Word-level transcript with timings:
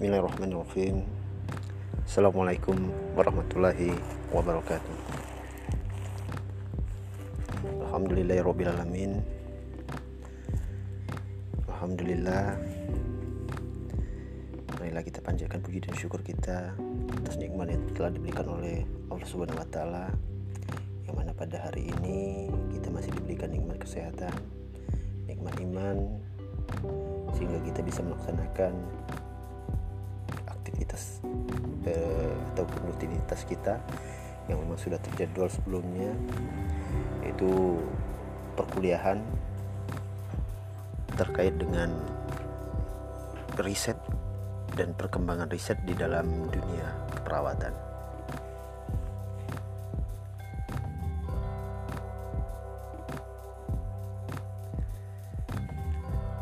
Bismillahirrahmanirrahim. 0.00 1.04
Assalamualaikum 2.08 2.88
warahmatullahi 3.12 3.92
wabarakatuh. 4.32 4.96
Alhamdulillahirrabbilalamin 7.84 9.20
Alhamdulillah. 11.68 12.56
Marilah 14.80 15.04
kita 15.04 15.20
panjatkan 15.20 15.60
puji 15.60 15.84
dan 15.84 15.92
syukur 15.92 16.24
kita 16.24 16.72
atas 17.20 17.36
nikmat 17.36 17.68
yang 17.68 17.84
telah 17.92 18.08
diberikan 18.08 18.48
oleh 18.56 18.88
Allah 19.12 19.28
Subhanahu 19.28 19.60
wa 19.60 19.68
taala 19.68 20.08
yang 21.04 21.12
mana 21.12 21.36
pada 21.36 21.60
hari 21.60 21.92
ini 22.00 22.48
kita 22.72 22.88
masih 22.88 23.12
diberikan 23.20 23.52
nikmat 23.52 23.76
kesehatan, 23.76 24.32
nikmat 25.28 25.60
iman 25.60 26.08
sehingga 27.36 27.60
kita 27.68 27.84
bisa 27.84 28.00
melaksanakan 28.00 28.72
aktivitas 30.90 31.22
eh, 31.86 32.34
ataupun 32.54 32.90
rutinitas 32.90 33.46
kita 33.46 33.78
yang 34.50 34.58
memang 34.58 34.78
sudah 34.78 34.98
terjadwal 34.98 35.46
sebelumnya 35.46 36.10
yaitu 37.22 37.78
perkuliahan 38.58 39.22
terkait 41.14 41.54
dengan 41.54 41.94
riset 43.60 43.96
dan 44.74 44.96
perkembangan 44.98 45.46
riset 45.52 45.78
di 45.86 45.94
dalam 45.94 46.26
dunia 46.50 46.86
perawatan. 47.22 47.74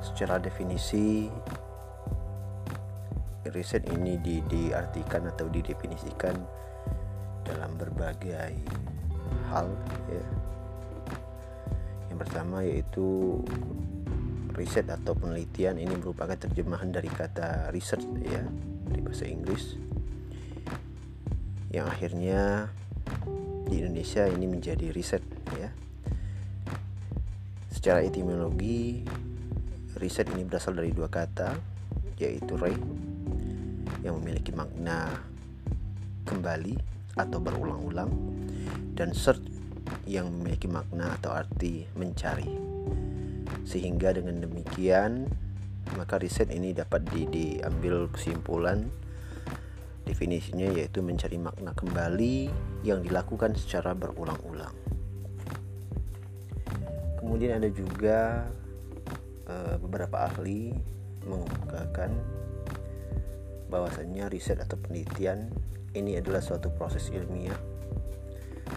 Secara 0.00 0.41
definisi 0.41 1.28
riset 3.52 3.84
ini 3.92 4.20
di, 4.20 4.41
diartikan 4.44 5.28
atau 5.28 5.48
didefinisikan 5.48 6.36
dalam 7.44 7.72
berbagai 7.80 8.52
hal 9.48 9.68
ya. 10.12 10.27
Yang 12.12 12.19
pertama 12.24 12.64
yaitu 12.64 13.41
riset 14.58 14.91
atau 14.91 15.14
penelitian 15.14 15.78
ini 15.78 15.94
merupakan 15.94 16.34
terjemahan 16.34 16.91
dari 16.91 17.06
kata 17.06 17.70
research 17.70 18.04
ya 18.26 18.42
dari 18.91 19.00
bahasa 19.04 19.24
Inggris 19.30 19.78
yang 21.70 21.86
akhirnya 21.86 22.72
di 23.69 23.84
Indonesia 23.84 24.24
ini 24.24 24.48
menjadi 24.48 24.88
riset 24.91 25.20
ya. 25.60 25.69
Secara 27.69 28.02
etimologi 28.02 29.04
riset 30.00 30.26
ini 30.32 30.48
berasal 30.48 30.74
dari 30.74 30.91
dua 30.91 31.06
kata 31.06 31.54
yaitu 32.19 32.58
re 32.58 32.74
yang 34.02 34.18
memiliki 34.22 34.54
makna 34.54 35.08
kembali 36.28 36.77
atau 37.18 37.38
berulang-ulang 37.42 38.10
dan 38.94 39.10
search 39.10 39.42
yang 40.04 40.28
memiliki 40.28 40.68
makna 40.68 41.16
atau 41.18 41.32
arti 41.34 41.88
mencari. 41.96 42.48
Sehingga 43.64 44.16
dengan 44.16 44.44
demikian 44.44 45.28
maka 45.96 46.20
riset 46.20 46.52
ini 46.52 46.76
dapat 46.76 47.00
di, 47.08 47.24
diambil 47.24 48.12
kesimpulan 48.12 48.84
definisinya 50.04 50.69
yaitu 50.72 51.04
mencari 51.04 51.36
makna 51.36 51.72
kembali 51.76 52.48
yang 52.84 53.04
dilakukan 53.04 53.56
secara 53.56 53.92
berulang-ulang. 53.92 54.72
Kemudian 57.20 57.60
ada 57.60 57.69
juga 57.69 58.48
e, 59.44 59.56
beberapa 59.80 60.32
ahli 60.32 60.72
mengemukakan 61.28 62.38
bahwasanya 63.68 64.32
riset 64.32 64.60
atau 64.60 64.80
penelitian 64.80 65.52
ini 65.92 66.16
adalah 66.16 66.40
suatu 66.40 66.72
proses 66.72 67.08
ilmiah 67.12 67.56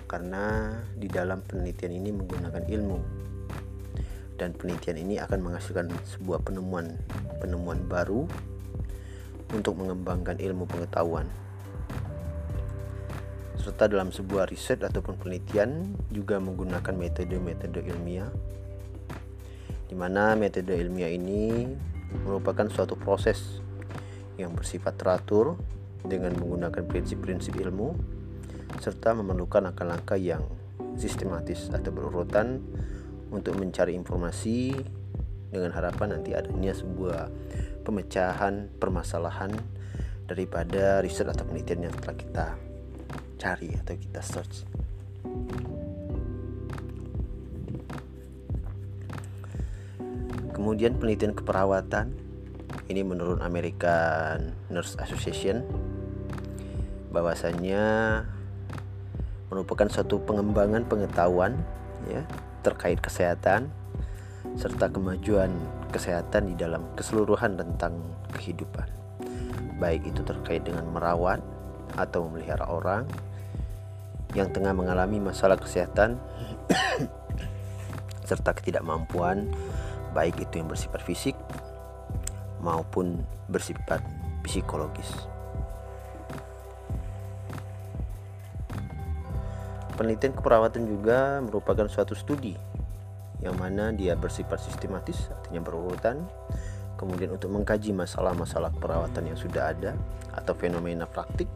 karena 0.08 0.76
di 0.96 1.08
dalam 1.12 1.44
penelitian 1.44 1.92
ini 1.96 2.10
menggunakan 2.16 2.64
ilmu. 2.68 3.00
Dan 4.40 4.58
penelitian 4.58 4.98
ini 4.98 5.16
akan 5.22 5.40
menghasilkan 5.40 5.92
sebuah 6.18 6.42
penemuan 6.42 6.98
penemuan 7.38 7.80
baru 7.86 8.26
untuk 9.54 9.78
mengembangkan 9.78 10.42
ilmu 10.42 10.66
pengetahuan. 10.66 11.30
Serta 13.62 13.86
dalam 13.86 14.10
sebuah 14.10 14.50
riset 14.50 14.82
ataupun 14.82 15.22
penelitian 15.22 15.94
juga 16.10 16.42
menggunakan 16.42 16.98
metode-metode 16.98 17.86
ilmiah 17.86 18.34
di 19.86 19.94
mana 19.94 20.34
metode 20.40 20.72
ilmiah 20.72 21.12
ini 21.14 21.68
merupakan 22.26 22.66
suatu 22.72 22.98
proses 22.98 23.61
yang 24.40 24.56
bersifat 24.56 24.96
teratur 25.00 25.60
dengan 26.02 26.34
menggunakan 26.38 26.84
prinsip-prinsip 26.88 27.56
ilmu 27.58 27.94
serta 28.80 29.14
memerlukan 29.14 29.68
langkah-langkah 29.68 30.18
yang 30.18 30.42
sistematis 30.96 31.70
atau 31.70 31.92
berurutan 31.92 32.64
untuk 33.32 33.56
mencari 33.60 33.96
informasi 33.96 34.76
dengan 35.52 35.76
harapan 35.76 36.20
nanti 36.20 36.32
adanya 36.32 36.72
sebuah 36.72 37.28
pemecahan 37.84 38.72
permasalahan 38.80 39.52
daripada 40.28 41.04
riset 41.04 41.28
atau 41.28 41.44
penelitian 41.44 41.92
yang 41.92 41.96
telah 42.00 42.16
kita 42.16 42.46
cari 43.36 43.70
atau 43.76 43.94
kita 44.00 44.22
search. 44.24 44.64
Kemudian 50.56 50.96
penelitian 51.02 51.34
keperawatan 51.34 52.21
ini 52.92 53.02
menurut 53.04 53.40
American 53.40 54.56
Nurse 54.68 55.00
Association 55.00 55.64
bahwasanya 57.12 57.84
merupakan 59.52 59.88
suatu 59.92 60.24
pengembangan 60.24 60.88
pengetahuan 60.88 61.60
ya 62.08 62.24
terkait 62.64 63.04
kesehatan 63.04 63.68
serta 64.56 64.88
kemajuan 64.92 65.52
kesehatan 65.92 66.52
di 66.52 66.56
dalam 66.56 66.88
keseluruhan 66.96 67.60
tentang 67.60 68.00
kehidupan. 68.32 68.88
Baik 69.78 70.08
itu 70.08 70.24
terkait 70.24 70.64
dengan 70.64 70.88
merawat 70.88 71.44
atau 72.00 72.28
memelihara 72.28 72.64
orang 72.72 73.04
yang 74.32 74.48
tengah 74.56 74.72
mengalami 74.72 75.20
masalah 75.20 75.60
kesehatan 75.60 76.16
serta 78.30 78.56
ketidakmampuan 78.56 79.52
baik 80.16 80.40
itu 80.40 80.64
yang 80.64 80.72
bersifat 80.72 81.04
fisik 81.04 81.36
maupun 82.62 83.20
bersifat 83.50 84.00
psikologis. 84.46 85.10
Penelitian 89.98 90.34
keperawatan 90.34 90.88
juga 90.90 91.44
merupakan 91.46 91.86
suatu 91.86 92.18
studi 92.18 92.58
yang 93.42 93.58
mana 93.58 93.90
dia 93.94 94.14
bersifat 94.14 94.62
sistematis, 94.62 95.30
artinya 95.30 95.62
berurutan. 95.62 96.26
Kemudian 96.98 97.34
untuk 97.34 97.50
mengkaji 97.50 97.98
masalah-masalah 97.98 98.70
keperawatan 98.78 99.34
yang 99.34 99.38
sudah 99.38 99.74
ada 99.74 99.98
atau 100.38 100.54
fenomena 100.54 101.10
praktik 101.10 101.50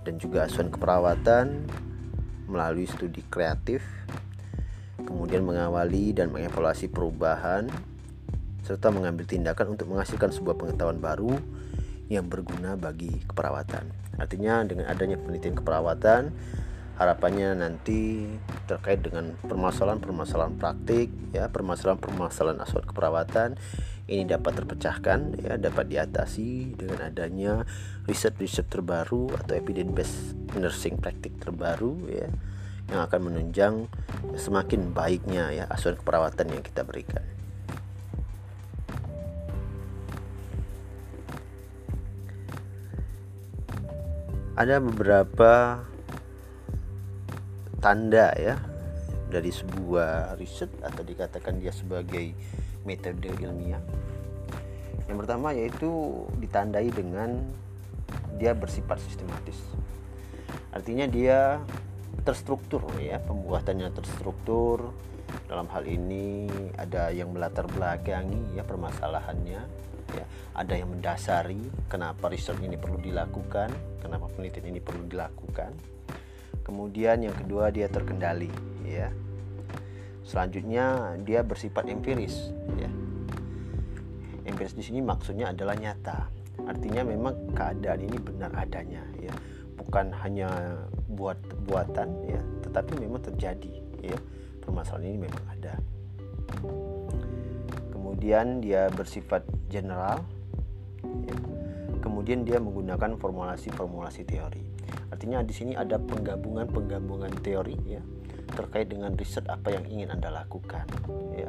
dan 0.00 0.16
juga 0.16 0.48
asuhan 0.48 0.72
keperawatan 0.72 1.68
melalui 2.48 2.88
studi 2.88 3.20
kreatif 3.28 3.84
kemudian 5.04 5.44
mengawali 5.44 6.14
dan 6.14 6.32
mengevaluasi 6.32 6.88
perubahan 6.88 7.68
serta 8.70 8.94
mengambil 8.94 9.26
tindakan 9.26 9.74
untuk 9.74 9.90
menghasilkan 9.90 10.30
sebuah 10.30 10.54
pengetahuan 10.54 11.02
baru 11.02 11.34
yang 12.06 12.30
berguna 12.30 12.78
bagi 12.78 13.10
keperawatan. 13.26 13.90
Artinya 14.14 14.62
dengan 14.62 14.86
adanya 14.86 15.18
penelitian 15.18 15.58
keperawatan 15.58 16.30
harapannya 17.00 17.56
nanti 17.56 18.28
terkait 18.68 19.00
dengan 19.00 19.32
permasalahan-permasalahan 19.48 20.60
praktik 20.60 21.08
ya 21.32 21.48
permasalahan-permasalahan 21.48 22.60
asuhan 22.60 22.84
keperawatan 22.84 23.48
ini 24.04 24.28
dapat 24.28 24.60
terpecahkan 24.60 25.40
ya 25.40 25.56
dapat 25.56 25.88
diatasi 25.88 26.76
dengan 26.76 27.08
adanya 27.08 27.64
riset-riset 28.04 28.68
terbaru 28.68 29.32
atau 29.32 29.56
evidence 29.56 29.92
based 29.96 30.20
nursing 30.60 31.00
praktik 31.00 31.40
terbaru 31.40 32.04
ya 32.12 32.28
yang 32.92 33.00
akan 33.08 33.20
menunjang 33.32 33.74
semakin 34.36 34.92
baiknya 34.92 35.56
ya 35.56 35.64
asuhan 35.72 35.96
keperawatan 35.96 36.52
yang 36.52 36.60
kita 36.60 36.84
berikan. 36.84 37.39
Ada 44.60 44.76
beberapa 44.76 45.80
tanda 47.80 48.28
ya 48.36 48.60
dari 49.32 49.48
sebuah 49.48 50.36
riset 50.36 50.68
atau 50.84 51.00
dikatakan 51.00 51.56
dia 51.56 51.72
sebagai 51.72 52.36
metode 52.84 53.32
ilmiah. 53.40 53.80
Yang 55.08 55.16
pertama 55.24 55.56
yaitu 55.56 55.88
ditandai 56.36 56.92
dengan 56.92 57.40
dia 58.36 58.52
bersifat 58.52 59.00
sistematis. 59.00 59.56
Artinya 60.76 61.08
dia 61.08 61.64
terstruktur 62.28 62.84
ya, 63.00 63.16
pembuatannya 63.16 63.88
terstruktur. 63.96 64.92
Dalam 65.48 65.72
hal 65.72 65.88
ini 65.88 66.52
ada 66.76 67.08
yang 67.08 67.32
melatar 67.32 67.64
belakangi 67.64 68.60
ya 68.60 68.66
permasalahannya 68.66 69.88
ya. 70.14 70.24
Ada 70.56 70.74
yang 70.76 70.92
mendasari 70.92 71.62
kenapa 71.86 72.28
riset 72.28 72.58
ini 72.60 72.76
perlu 72.76 72.98
dilakukan 72.98 73.70
kenapa 74.00 74.26
penelitian 74.32 74.74
ini 74.74 74.80
perlu 74.82 75.06
dilakukan. 75.06 75.70
Kemudian 76.66 77.22
yang 77.22 77.36
kedua 77.36 77.70
dia 77.70 77.86
terkendali 77.86 78.50
ya. 78.82 79.10
Selanjutnya 80.26 81.16
dia 81.22 81.42
bersifat 81.42 81.86
empiris 81.90 82.50
ya. 82.78 82.90
Empiris 84.46 84.74
di 84.74 84.82
sini 84.82 85.00
maksudnya 85.02 85.54
adalah 85.54 85.78
nyata. 85.78 86.26
Artinya 86.66 87.06
memang 87.06 87.54
keadaan 87.56 88.00
ini 88.04 88.18
benar 88.18 88.50
adanya 88.54 89.02
ya. 89.18 89.32
Bukan 89.78 90.12
hanya 90.22 90.50
buat 91.10 91.38
buatan 91.66 92.08
ya. 92.28 92.40
Tetapi 92.66 93.00
memang 93.00 93.22
terjadi 93.24 93.72
ya. 94.02 94.18
Permasalahan 94.60 95.16
ini 95.16 95.18
memang 95.26 95.44
ada 95.50 95.74
kemudian 98.20 98.60
dia 98.60 98.92
bersifat 98.92 99.48
general 99.72 100.20
ya. 101.24 101.32
kemudian 102.04 102.44
dia 102.44 102.60
menggunakan 102.60 103.16
formulasi-formulasi 103.16 104.28
teori. 104.28 104.60
Artinya 105.08 105.40
di 105.40 105.56
sini 105.56 105.72
ada 105.72 105.96
penggabungan-penggabungan 105.96 107.32
teori 107.40 107.80
ya 107.88 108.04
terkait 108.52 108.92
dengan 108.92 109.16
riset 109.16 109.48
apa 109.48 109.72
yang 109.72 109.88
ingin 109.88 110.12
anda 110.12 110.28
lakukan 110.28 110.84
ya. 111.32 111.48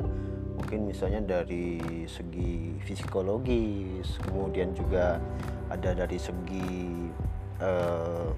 Mungkin 0.63 0.87
misalnya 0.87 1.19
dari 1.19 1.83
segi 2.07 2.79
psikologis 2.87 4.15
kemudian 4.31 4.71
juga 4.71 5.19
ada 5.67 5.91
dari 5.91 6.15
segi 6.15 7.11
uh, 7.59 8.31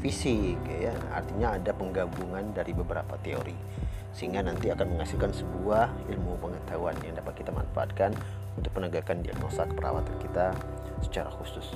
fisik 0.00 0.56
ya. 0.80 0.96
Artinya 1.12 1.60
ada 1.60 1.76
penggabungan 1.76 2.56
dari 2.56 2.72
beberapa 2.72 3.20
teori 3.20 3.84
sehingga 4.14 4.46
nanti 4.46 4.70
akan 4.70 4.94
menghasilkan 4.94 5.34
sebuah 5.34 5.90
ilmu 6.06 6.38
pengetahuan 6.38 6.94
yang 7.02 7.18
dapat 7.18 7.42
kita 7.42 7.50
manfaatkan 7.50 8.14
untuk 8.54 8.70
penegakan 8.70 9.20
diagnosa 9.26 9.66
keperawatan 9.66 10.14
kita 10.22 10.54
secara 11.02 11.28
khusus. 11.34 11.74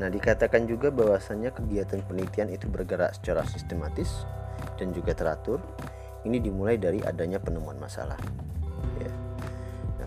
Nah, 0.00 0.08
dikatakan 0.08 0.64
juga 0.64 0.88
bahwasannya 0.88 1.52
kegiatan 1.52 2.00
penelitian 2.08 2.48
itu 2.48 2.64
bergerak 2.72 3.12
secara 3.20 3.44
sistematis 3.44 4.24
dan 4.80 4.96
juga 4.96 5.12
teratur. 5.12 5.60
Ini 6.24 6.40
dimulai 6.40 6.80
dari 6.80 7.04
adanya 7.04 7.36
penemuan 7.36 7.76
masalah. 7.76 8.16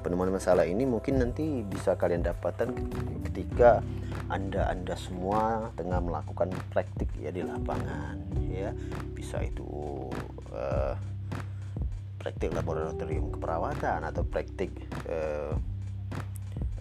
Penemuan 0.03 0.35
masalah 0.35 0.67
ini 0.67 0.83
mungkin 0.83 1.23
nanti 1.23 1.63
bisa 1.63 1.95
kalian 1.95 2.27
dapatkan 2.27 2.75
ketika 3.31 3.79
anda-anda 4.27 4.99
semua 4.99 5.71
tengah 5.79 6.03
melakukan 6.03 6.51
praktik 6.75 7.07
ya 7.17 7.31
di 7.31 7.41
lapangan, 7.41 8.19
ya 8.51 8.75
bisa 9.15 9.39
itu 9.39 9.63
uh, 10.51 10.93
praktik 12.19 12.51
laboratorium 12.51 13.31
keperawatan 13.31 14.03
atau 14.03 14.27
praktik 14.27 14.75
uh, 15.07 15.55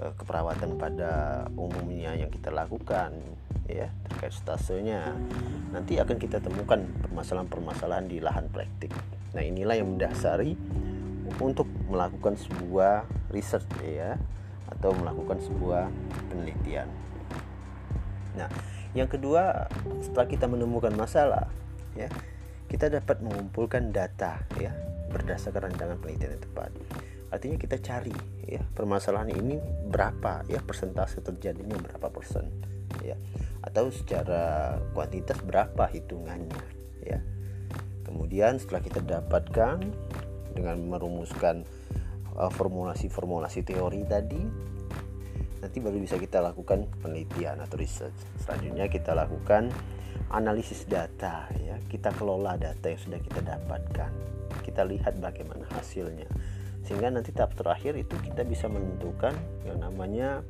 Eh, 0.02 0.12
keperawatan 0.18 0.82
pada 0.82 1.46
umumnya 1.54 2.10
yang 2.18 2.26
kita 2.26 2.50
lakukan 2.50 3.14
ya 3.70 3.86
terkait 4.10 4.34
stasenya 4.34 5.14
nanti 5.70 5.94
akan 6.02 6.18
kita 6.18 6.42
temukan 6.42 6.82
permasalahan-permasalahan 7.06 8.10
di 8.10 8.18
lahan 8.18 8.50
praktik. 8.50 8.90
Nah, 9.30 9.46
inilah 9.46 9.78
yang 9.78 9.94
mendasari 9.94 10.58
untuk 11.38 11.68
melakukan 11.88 12.36
sebuah 12.36 13.06
riset 13.32 13.64
ya 13.80 14.18
atau 14.68 14.92
melakukan 14.96 15.38
sebuah 15.40 15.88
penelitian. 16.32 16.88
Nah, 18.36 18.48
yang 18.92 19.08
kedua 19.08 19.68
setelah 20.00 20.26
kita 20.28 20.48
menemukan 20.48 20.92
masalah 20.96 21.48
ya, 21.96 22.08
kita 22.68 22.88
dapat 22.88 23.20
mengumpulkan 23.20 23.92
data 23.92 24.40
ya 24.56 24.72
berdasarkan 25.12 25.72
rancangan 25.72 26.00
penelitian 26.00 26.40
yang 26.40 26.44
tepat 26.48 26.72
artinya 27.32 27.56
kita 27.56 27.80
cari 27.80 28.12
ya 28.44 28.60
permasalahan 28.76 29.32
ini 29.32 29.56
berapa 29.88 30.44
ya 30.52 30.60
persentase 30.60 31.24
terjadinya 31.24 31.80
berapa 31.80 32.12
persen 32.12 32.52
ya 33.00 33.16
atau 33.64 33.88
secara 33.88 34.76
kuantitas 34.92 35.40
berapa 35.40 35.88
hitungannya 35.88 36.60
ya 37.08 37.24
kemudian 38.04 38.60
setelah 38.60 38.84
kita 38.84 39.00
dapatkan 39.00 39.80
dengan 40.52 40.78
merumuskan 40.84 41.64
uh, 42.36 42.52
formulasi-formulasi 42.52 43.64
teori 43.64 44.04
tadi 44.06 44.42
nanti 45.62 45.78
baru 45.78 46.02
bisa 46.02 46.18
kita 46.18 46.42
lakukan 46.42 46.90
penelitian 46.98 47.62
atau 47.62 47.78
research. 47.78 48.18
Selanjutnya 48.42 48.90
kita 48.90 49.14
lakukan 49.14 49.70
analisis 50.34 50.84
data 50.90 51.46
ya. 51.62 51.78
Kita 51.86 52.10
kelola 52.18 52.58
data 52.58 52.90
yang 52.90 52.98
sudah 52.98 53.22
kita 53.22 53.40
dapatkan. 53.46 54.10
Kita 54.66 54.82
lihat 54.82 55.22
bagaimana 55.22 55.70
hasilnya. 55.70 56.26
Sehingga 56.82 57.14
nanti 57.14 57.30
tahap 57.30 57.54
terakhir 57.54 57.94
itu 57.94 58.18
kita 58.18 58.42
bisa 58.42 58.66
menentukan 58.66 59.38
yang 59.62 59.78
namanya 59.78 60.42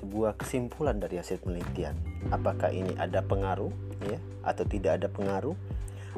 sebuah 0.00 0.40
kesimpulan 0.40 0.96
dari 0.96 1.20
hasil 1.20 1.44
penelitian. 1.44 1.92
Apakah 2.32 2.72
ini 2.72 2.96
ada 2.96 3.20
pengaruh 3.20 3.70
ya 4.08 4.16
atau 4.48 4.64
tidak 4.64 4.96
ada 4.96 5.12
pengaruh? 5.12 5.54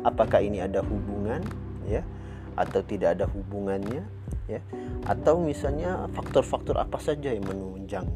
Apakah 0.07 0.39
ini 0.39 0.63
ada 0.63 0.87
hubungan 0.87 1.43
ya 1.83 2.07
atau 2.55 2.81
tidak 2.87 3.19
ada 3.21 3.27
hubungannya 3.31 4.03
ya. 4.51 4.61
Atau 5.05 5.43
misalnya 5.43 6.09
faktor-faktor 6.13 6.81
apa 6.81 6.99
saja 7.03 7.33
yang 7.33 7.45
menunjang 7.45 8.07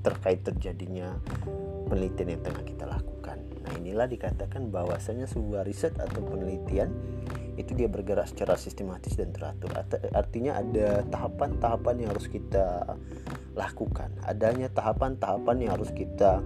terkait 0.00 0.40
terjadinya 0.46 1.18
penelitian 1.90 2.38
yang 2.38 2.42
tengah 2.44 2.64
kita 2.64 2.84
lakukan. 2.86 3.38
Nah 3.64 3.72
inilah 3.76 4.06
dikatakan 4.06 4.70
bahwasanya 4.72 5.26
sebuah 5.28 5.66
riset 5.66 5.96
atau 5.98 6.22
penelitian 6.24 6.92
itu 7.58 7.74
dia 7.74 7.90
bergerak 7.90 8.30
secara 8.30 8.54
sistematis 8.54 9.18
dan 9.18 9.34
teratur. 9.34 9.74
Artinya 10.14 10.62
ada 10.62 11.02
tahapan-tahapan 11.10 12.06
yang 12.06 12.14
harus 12.14 12.30
kita 12.30 12.94
lakukan. 13.58 14.14
Adanya 14.22 14.70
tahapan-tahapan 14.70 15.66
yang 15.66 15.74
harus 15.74 15.90
kita 15.90 16.38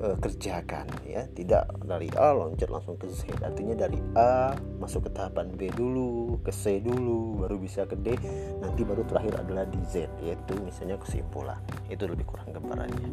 uh, 0.00 0.16
kerjakan 0.18 0.88
ya. 1.04 1.28
Tidak 1.28 1.84
dari 1.84 2.08
A 2.16 2.32
loncat 2.32 2.68
langsung 2.72 2.96
ke 2.96 3.06
Z. 3.12 3.28
Artinya 3.44 3.76
dari 3.76 4.00
A 4.16 4.56
masuk 4.80 5.08
ke 5.08 5.10
tahapan 5.12 5.52
B 5.54 5.68
dulu 5.70 6.40
ke 6.40 6.50
C 6.50 6.80
dulu 6.80 7.44
baru 7.44 7.56
bisa 7.60 7.84
ke 7.84 7.96
D. 8.00 8.16
Nanti 8.58 8.82
baru 8.82 9.04
terakhir 9.04 9.44
adalah 9.44 9.68
di 9.68 9.78
Z 9.86 10.08
yaitu 10.24 10.56
misalnya 10.64 10.96
kesimpulan. 10.96 11.60
Itu 11.92 12.08
lebih 12.08 12.24
kurang 12.26 12.50
gambarannya. 12.56 13.10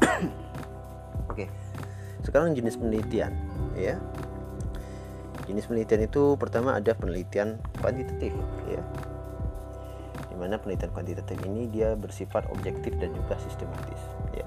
Oke. 1.30 1.50
Sekarang 2.22 2.54
jenis 2.54 2.78
penelitian 2.78 3.34
ya. 3.74 3.98
Jenis 5.46 5.70
penelitian 5.70 6.10
itu 6.10 6.34
pertama 6.38 6.74
ada 6.74 6.90
penelitian 6.94 7.58
kuantitatif 7.78 8.34
ya. 8.66 8.82
Di 10.26 10.34
mana 10.34 10.58
penelitian 10.58 10.90
kuantitatif 10.90 11.38
ini 11.46 11.70
dia 11.70 11.94
bersifat 11.94 12.50
objektif 12.50 12.98
dan 12.98 13.14
juga 13.14 13.38
sistematis 13.38 14.00
ya 14.34 14.45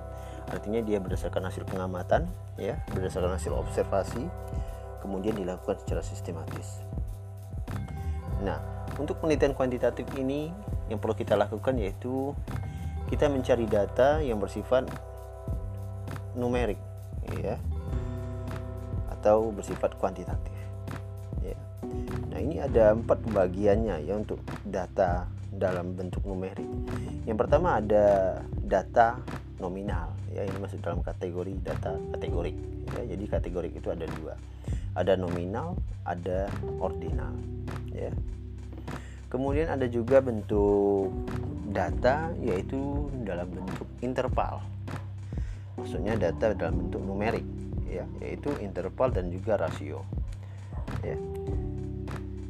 artinya 0.49 0.81
dia 0.81 0.97
berdasarkan 0.97 1.45
hasil 1.45 1.63
pengamatan 1.69 2.25
ya 2.57 2.81
berdasarkan 2.91 3.37
hasil 3.37 3.53
observasi 3.53 4.25
kemudian 4.99 5.37
dilakukan 5.37 5.79
secara 5.79 6.03
sistematis. 6.03 6.83
Nah 8.41 8.59
untuk 8.97 9.21
penelitian 9.21 9.55
kuantitatif 9.55 10.09
ini 10.17 10.51
yang 10.89 10.97
perlu 10.97 11.15
kita 11.15 11.37
lakukan 11.37 11.77
yaitu 11.77 12.33
kita 13.07 13.29
mencari 13.29 13.69
data 13.69 14.19
yang 14.19 14.41
bersifat 14.41 14.89
numerik 16.33 16.77
ya 17.39 17.57
atau 19.13 19.53
bersifat 19.53 19.93
kuantitatif 19.97 20.59
Nah 22.29 22.39
ini 22.47 22.61
ada 22.61 22.95
empat 22.95 23.19
pembagiannya 23.25 24.05
ya 24.05 24.13
untuk 24.15 24.39
data 24.63 25.27
dalam 25.53 25.97
bentuk 25.97 26.21
numerik. 26.25 26.67
Yang 27.25 27.37
pertama 27.45 27.81
ada 27.81 28.39
data 28.61 29.19
nominal 29.59 30.15
ya 30.31 30.45
ini 30.45 30.57
masuk 30.61 30.79
dalam 30.79 31.03
kategori 31.03 31.53
data 31.61 31.97
kategorik 32.15 32.55
ya. 32.95 33.03
Jadi 33.05 33.23
kategorik 33.27 33.73
itu 33.75 33.89
ada 33.91 34.05
dua. 34.07 34.33
Ada 34.97 35.17
nominal 35.17 35.77
ada 36.05 36.49
ordinal 36.79 37.33
ya. 37.93 38.11
Kemudian 39.29 39.69
ada 39.69 39.85
juga 39.85 40.21
bentuk 40.25 41.13
data 41.69 42.33
yaitu 42.41 43.09
dalam 43.21 43.49
bentuk 43.49 43.85
interval. 44.01 44.65
Maksudnya 45.77 46.17
data 46.17 46.57
dalam 46.57 46.87
bentuk 46.87 47.01
numerik 47.03 47.45
ya 47.89 48.05
yaitu 48.21 48.53
interval 48.61 49.09
dan 49.09 49.33
juga 49.33 49.57
rasio 49.57 50.05
ya 51.01 51.17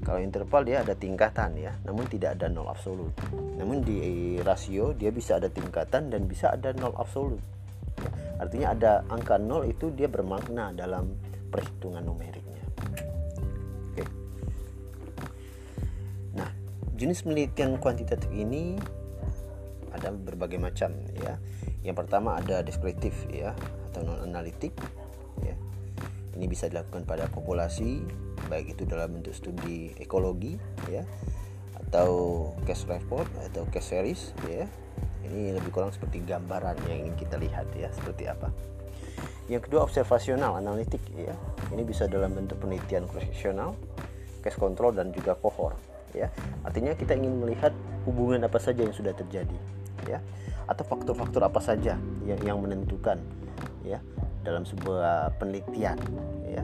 kalau 0.09 0.25
interval 0.25 0.65
dia 0.65 0.81
ada 0.81 0.97
tingkatan 0.97 1.53
ya. 1.53 1.77
Namun 1.85 2.09
tidak 2.09 2.41
ada 2.41 2.49
nol 2.49 2.65
absolut. 2.65 3.13
Namun 3.61 3.85
di 3.85 4.41
rasio 4.41 4.97
dia 4.97 5.13
bisa 5.13 5.37
ada 5.37 5.53
tingkatan 5.53 6.09
dan 6.09 6.25
bisa 6.25 6.49
ada 6.49 6.73
nol 6.73 6.97
absolut. 6.97 7.37
Ya, 8.01 8.09
artinya 8.41 8.67
ada 8.73 8.91
angka 9.05 9.37
nol 9.37 9.69
itu 9.69 9.93
dia 9.93 10.09
bermakna 10.09 10.73
dalam 10.73 11.13
perhitungan 11.53 12.01
numeriknya. 12.01 12.65
Oke. 13.93 14.03
Nah 16.33 16.49
jenis 16.97 17.21
penelitian 17.21 17.77
kuantitatif 17.77 18.33
ini 18.33 18.81
ada 19.93 20.09
berbagai 20.09 20.57
macam 20.57 20.89
ya. 21.21 21.37
Yang 21.85 22.01
pertama 22.01 22.41
ada 22.41 22.65
deskriptif 22.65 23.13
ya 23.29 23.53
atau 23.93 24.01
non 24.09 24.25
analitik 24.25 24.73
ya. 25.45 25.53
Ini 26.33 26.49
bisa 26.49 26.65
dilakukan 26.65 27.05
pada 27.05 27.29
populasi 27.29 28.01
baik 28.49 28.73
itu 28.73 28.83
dalam 28.89 29.21
bentuk 29.21 29.37
studi 29.37 29.93
ekologi 30.01 30.57
ya 30.89 31.05
atau 31.87 32.51
case 32.65 32.89
report 32.89 33.29
atau 33.45 33.69
case 33.69 33.95
series 33.95 34.21
ya. 34.49 34.65
Ini 35.29 35.53
lebih 35.53 35.69
kurang 35.69 35.93
seperti 35.93 36.25
gambaran 36.25 36.89
yang 36.89 37.05
ingin 37.05 37.15
kita 37.15 37.37
lihat 37.37 37.69
ya 37.77 37.93
seperti 37.93 38.25
apa. 38.25 38.49
Yang 39.45 39.69
kedua 39.69 39.85
observasional 39.85 40.57
analitik 40.57 41.01
ya. 41.13 41.37
Ini 41.69 41.85
bisa 41.85 42.09
dalam 42.09 42.33
bentuk 42.33 42.57
penelitian 42.57 43.05
profesional 43.05 43.77
case 44.41 44.57
control 44.57 44.97
dan 44.97 45.13
juga 45.13 45.37
cohort 45.37 45.77
ya. 46.17 46.33
Artinya 46.65 46.97
kita 46.97 47.13
ingin 47.13 47.37
melihat 47.37 47.71
hubungan 48.09 48.41
apa 48.41 48.57
saja 48.57 48.81
yang 48.81 48.95
sudah 48.95 49.13
terjadi 49.13 49.57
ya 50.07 50.17
atau 50.69 50.85
faktor-faktor 50.85 51.41
apa 51.41 51.61
saja 51.61 51.97
yang, 52.25 52.39
yang 52.45 52.57
menentukan 52.61 53.17
ya 53.81 53.97
dalam 54.45 54.63
sebuah 54.63 55.35
penelitian 55.41 55.97
ya 56.45 56.61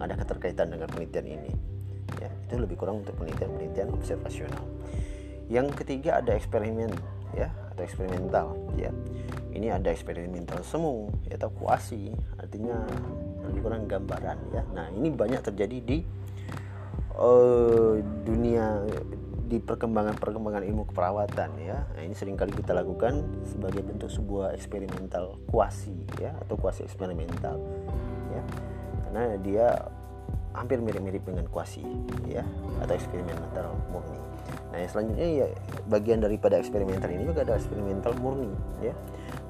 yang 0.00 0.08
ada 0.08 0.16
keterkaitan 0.16 0.72
dengan 0.72 0.88
penelitian 0.88 1.28
ini 1.28 1.52
ya 2.16 2.32
itu 2.48 2.56
lebih 2.56 2.80
kurang 2.80 3.04
untuk 3.04 3.12
penelitian-penelitian 3.20 3.92
observasional 3.92 4.64
yang 5.52 5.68
ketiga 5.76 6.24
ada 6.24 6.32
eksperimen 6.32 6.88
ya 7.36 7.52
atau 7.76 7.84
eksperimental 7.84 8.56
ya 8.80 8.88
ini 9.52 9.68
ada 9.68 9.92
eksperimental 9.92 10.64
semu 10.64 11.12
ya, 11.28 11.36
atau 11.36 11.52
kuasi 11.52 12.16
artinya 12.40 12.80
lebih 13.44 13.60
kurang 13.60 13.84
gambaran 13.84 14.40
ya 14.56 14.64
nah 14.72 14.88
ini 14.88 15.12
banyak 15.12 15.44
terjadi 15.44 15.78
di 15.84 15.98
uh, 17.20 18.00
dunia 18.24 18.88
di 19.50 19.58
perkembangan-perkembangan 19.58 20.62
ilmu 20.62 20.86
keperawatan 20.94 21.50
ya. 21.58 21.82
Nah, 21.82 22.02
ini 22.06 22.14
sering 22.14 22.38
kali 22.38 22.54
kita 22.54 22.70
lakukan 22.70 23.26
sebagai 23.42 23.82
bentuk 23.82 24.06
sebuah 24.06 24.54
eksperimental 24.54 25.42
kuasi 25.50 26.06
ya 26.22 26.38
atau 26.46 26.54
kuasi 26.54 26.86
eksperimental. 26.86 27.58
Karena 29.10 29.34
dia 29.42 29.66
hampir 30.54 30.78
mirip-mirip 30.82 31.22
dengan 31.26 31.46
kuasi 31.50 31.82
ya 32.26 32.46
atau 32.82 32.94
eksperimental 32.94 33.74
murni. 33.90 34.18
Nah, 34.70 34.78
yang 34.82 34.90
selanjutnya 34.90 35.28
ya 35.30 35.46
bagian 35.90 36.22
daripada 36.22 36.58
eksperimental 36.58 37.10
ini 37.10 37.26
juga 37.26 37.42
ada 37.42 37.58
eksperimental 37.58 38.14
murni 38.22 38.50
ya. 38.82 38.94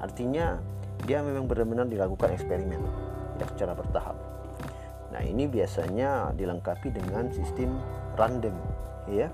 Artinya 0.01 0.57
dia 1.05 1.21
memang 1.21 1.45
benar-benar 1.45 1.89
dilakukan 1.89 2.33
eksperimen 2.37 2.81
ya 3.37 3.45
secara 3.53 3.77
bertahap. 3.77 4.17
Nah, 5.13 5.21
ini 5.21 5.45
biasanya 5.45 6.33
dilengkapi 6.33 6.89
dengan 6.89 7.29
sistem 7.29 7.77
random 8.17 8.53
ya 9.09 9.29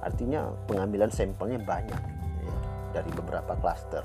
Artinya 0.00 0.48
pengambilan 0.64 1.12
sampelnya 1.12 1.60
banyak 1.60 2.02
ya, 2.40 2.54
dari 2.96 3.10
beberapa 3.12 3.52
klaster. 3.60 4.04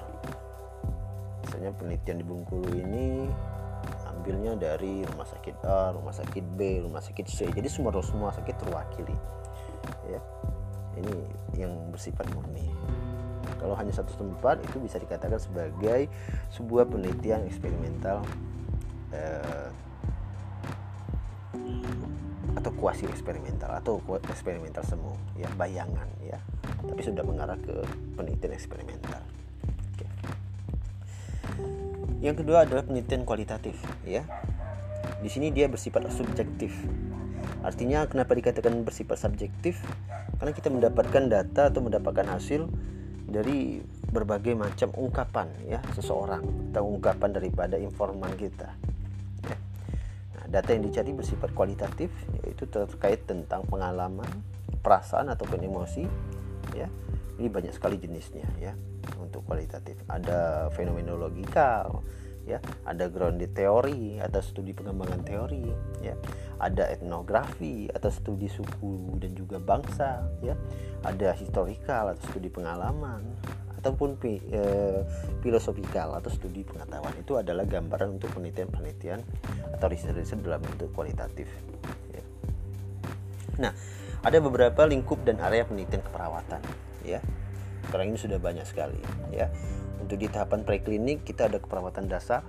Misalnya 1.44 1.72
penelitian 1.72 2.20
di 2.20 2.26
Bungkulu 2.28 2.70
ini 2.76 3.32
ambilnya 4.16 4.56
dari 4.56 5.04
rumah 5.04 5.28
sakit 5.28 5.56
A, 5.68 5.92
rumah 5.92 6.16
sakit 6.16 6.46
B, 6.56 6.82
rumah 6.82 7.04
sakit 7.04 7.26
C. 7.28 7.46
Jadi 7.52 7.68
semua 7.68 7.92
semua 8.02 8.32
sakit 8.32 8.56
terwakili. 8.58 9.16
Ya. 10.10 10.22
Ini 10.96 11.14
yang 11.60 11.92
bersifat 11.92 12.26
murni. 12.32 12.72
Kalau 13.60 13.76
hanya 13.76 13.92
satu 13.92 14.16
tempat 14.16 14.64
itu 14.64 14.80
bisa 14.80 14.98
dikatakan 14.98 15.38
sebagai 15.38 16.08
sebuah 16.54 16.88
penelitian 16.88 17.46
eksperimental 17.46 18.24
eh, 19.14 19.70
atau 22.56 22.72
kuasi 22.80 23.06
eksperimental 23.06 23.70
atau 23.78 24.00
eksperimental 24.32 24.82
semu 24.82 25.14
ya 25.36 25.46
bayangan 25.60 26.08
ya 26.24 26.40
tapi 26.86 27.02
sudah 27.04 27.22
mengarah 27.26 27.58
ke 27.60 27.76
penelitian 28.16 28.54
eksperimental. 28.56 29.22
Yang 32.26 32.34
kedua 32.34 32.66
adalah 32.66 32.82
penelitian 32.82 33.22
kualitatif 33.22 33.78
ya. 34.02 34.26
Di 35.22 35.30
sini 35.30 35.54
dia 35.54 35.70
bersifat 35.70 36.10
subjektif. 36.10 36.74
Artinya 37.62 38.10
kenapa 38.10 38.34
dikatakan 38.34 38.82
bersifat 38.82 39.22
subjektif? 39.22 39.78
Karena 40.42 40.52
kita 40.52 40.74
mendapatkan 40.74 41.30
data 41.30 41.70
atau 41.70 41.86
mendapatkan 41.86 42.26
hasil 42.26 42.66
dari 43.30 43.86
berbagai 44.10 44.58
macam 44.58 44.90
ungkapan 44.98 45.54
ya. 45.70 45.86
Seseorang 45.94 46.74
atau 46.74 46.90
ungkapan 46.90 47.30
daripada 47.30 47.78
informan 47.78 48.34
kita 48.34 48.74
data 50.50 50.72
yang 50.72 50.88
dicari 50.88 51.12
bersifat 51.12 51.52
kualitatif 51.52 52.08
yaitu 52.40 52.64
terkait 52.70 53.26
tentang 53.28 53.66
pengalaman, 53.68 54.30
perasaan 54.80 55.28
ataupun 55.34 55.60
emosi 55.60 56.06
ya. 56.78 56.88
Ini 57.36 57.52
banyak 57.52 57.74
sekali 57.76 58.00
jenisnya 58.00 58.48
ya 58.58 58.74
untuk 59.20 59.44
kualitatif. 59.44 60.00
Ada 60.08 60.72
fenomenologikal 60.72 62.04
ya, 62.46 62.62
ada 62.86 63.10
grounded 63.10 63.58
teori 63.58 64.22
atau 64.22 64.40
studi 64.40 64.72
pengembangan 64.72 65.26
teori 65.26 65.66
ya. 66.00 66.16
Ada 66.62 66.96
etnografi 66.96 67.92
atau 67.92 68.08
studi 68.08 68.48
suku 68.48 69.20
dan 69.20 69.36
juga 69.36 69.60
bangsa 69.60 70.24
ya. 70.40 70.56
Ada 71.04 71.36
historical 71.36 72.16
atau 72.16 72.24
studi 72.32 72.48
pengalaman 72.48 73.26
ataupun 73.86 74.18
e, 74.26 74.62
filosofikal 75.46 76.18
atau 76.18 76.34
studi 76.34 76.66
pengetahuan 76.66 77.14
itu 77.22 77.38
adalah 77.38 77.70
gambaran 77.70 78.18
untuk 78.18 78.34
penelitian-penelitian 78.34 79.22
atau 79.78 79.86
riset-riset 79.86 80.42
dalam 80.42 80.58
bentuk 80.66 80.90
kualitatif. 80.98 81.46
Ya. 82.10 82.24
Nah, 83.62 83.78
ada 84.26 84.38
beberapa 84.42 84.90
lingkup 84.90 85.22
dan 85.22 85.38
area 85.38 85.70
penelitian 85.70 86.02
keperawatan. 86.02 86.85
Ya, 87.06 87.22
sekarang 87.86 88.12
ini 88.14 88.18
sudah 88.18 88.42
banyak 88.42 88.66
sekali. 88.66 88.98
Ya, 89.30 89.54
untuk 90.02 90.18
di 90.18 90.26
tahapan 90.26 90.66
preklinik 90.66 91.22
kita 91.24 91.48
ada 91.48 91.62
keperawatan 91.62 92.10
dasar. 92.10 92.42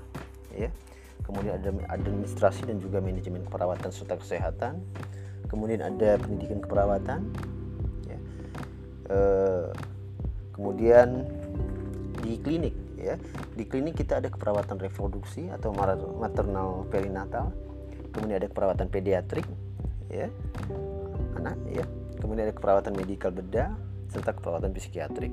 Ya, 0.57 0.73
kemudian 1.29 1.61
ada 1.61 1.71
administrasi 1.93 2.65
dan 2.65 2.81
juga 2.81 3.05
manajemen 3.05 3.45
keperawatan 3.45 3.93
serta 3.93 4.17
kesehatan. 4.17 4.81
Kemudian 5.47 5.85
ada 5.85 6.17
pendidikan 6.17 6.65
keperawatan. 6.65 7.21
Ya. 8.09 8.19
E, 9.13 9.19
kemudian 10.57 11.29
di 12.25 12.41
klinik 12.41 12.75
ya 12.97 13.15
di 13.55 13.65
klinik 13.69 13.95
kita 13.95 14.19
ada 14.19 14.33
keperawatan 14.33 14.81
reproduksi 14.81 15.47
atau 15.53 15.71
maternal 16.19 16.89
perinatal 16.89 17.53
kemudian 18.17 18.41
ada 18.43 18.49
keperawatan 18.51 18.89
pediatrik 18.89 19.47
ya 20.09 20.33
anak 21.39 21.57
ya 21.71 21.85
kemudian 22.19 22.51
ada 22.51 22.55
keperawatan 22.57 22.97
medikal 22.97 23.31
bedah 23.31 23.77
serta 24.11 24.35
keperawatan 24.37 24.73
psikiatrik 24.75 25.33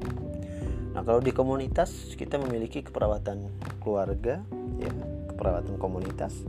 nah 0.94 1.02
kalau 1.02 1.20
di 1.20 1.34
komunitas 1.34 2.14
kita 2.14 2.38
memiliki 2.38 2.86
keperawatan 2.86 3.50
keluarga 3.82 4.46
ya 4.78 4.92
keperawatan 5.34 5.82
komunitas 5.82 6.46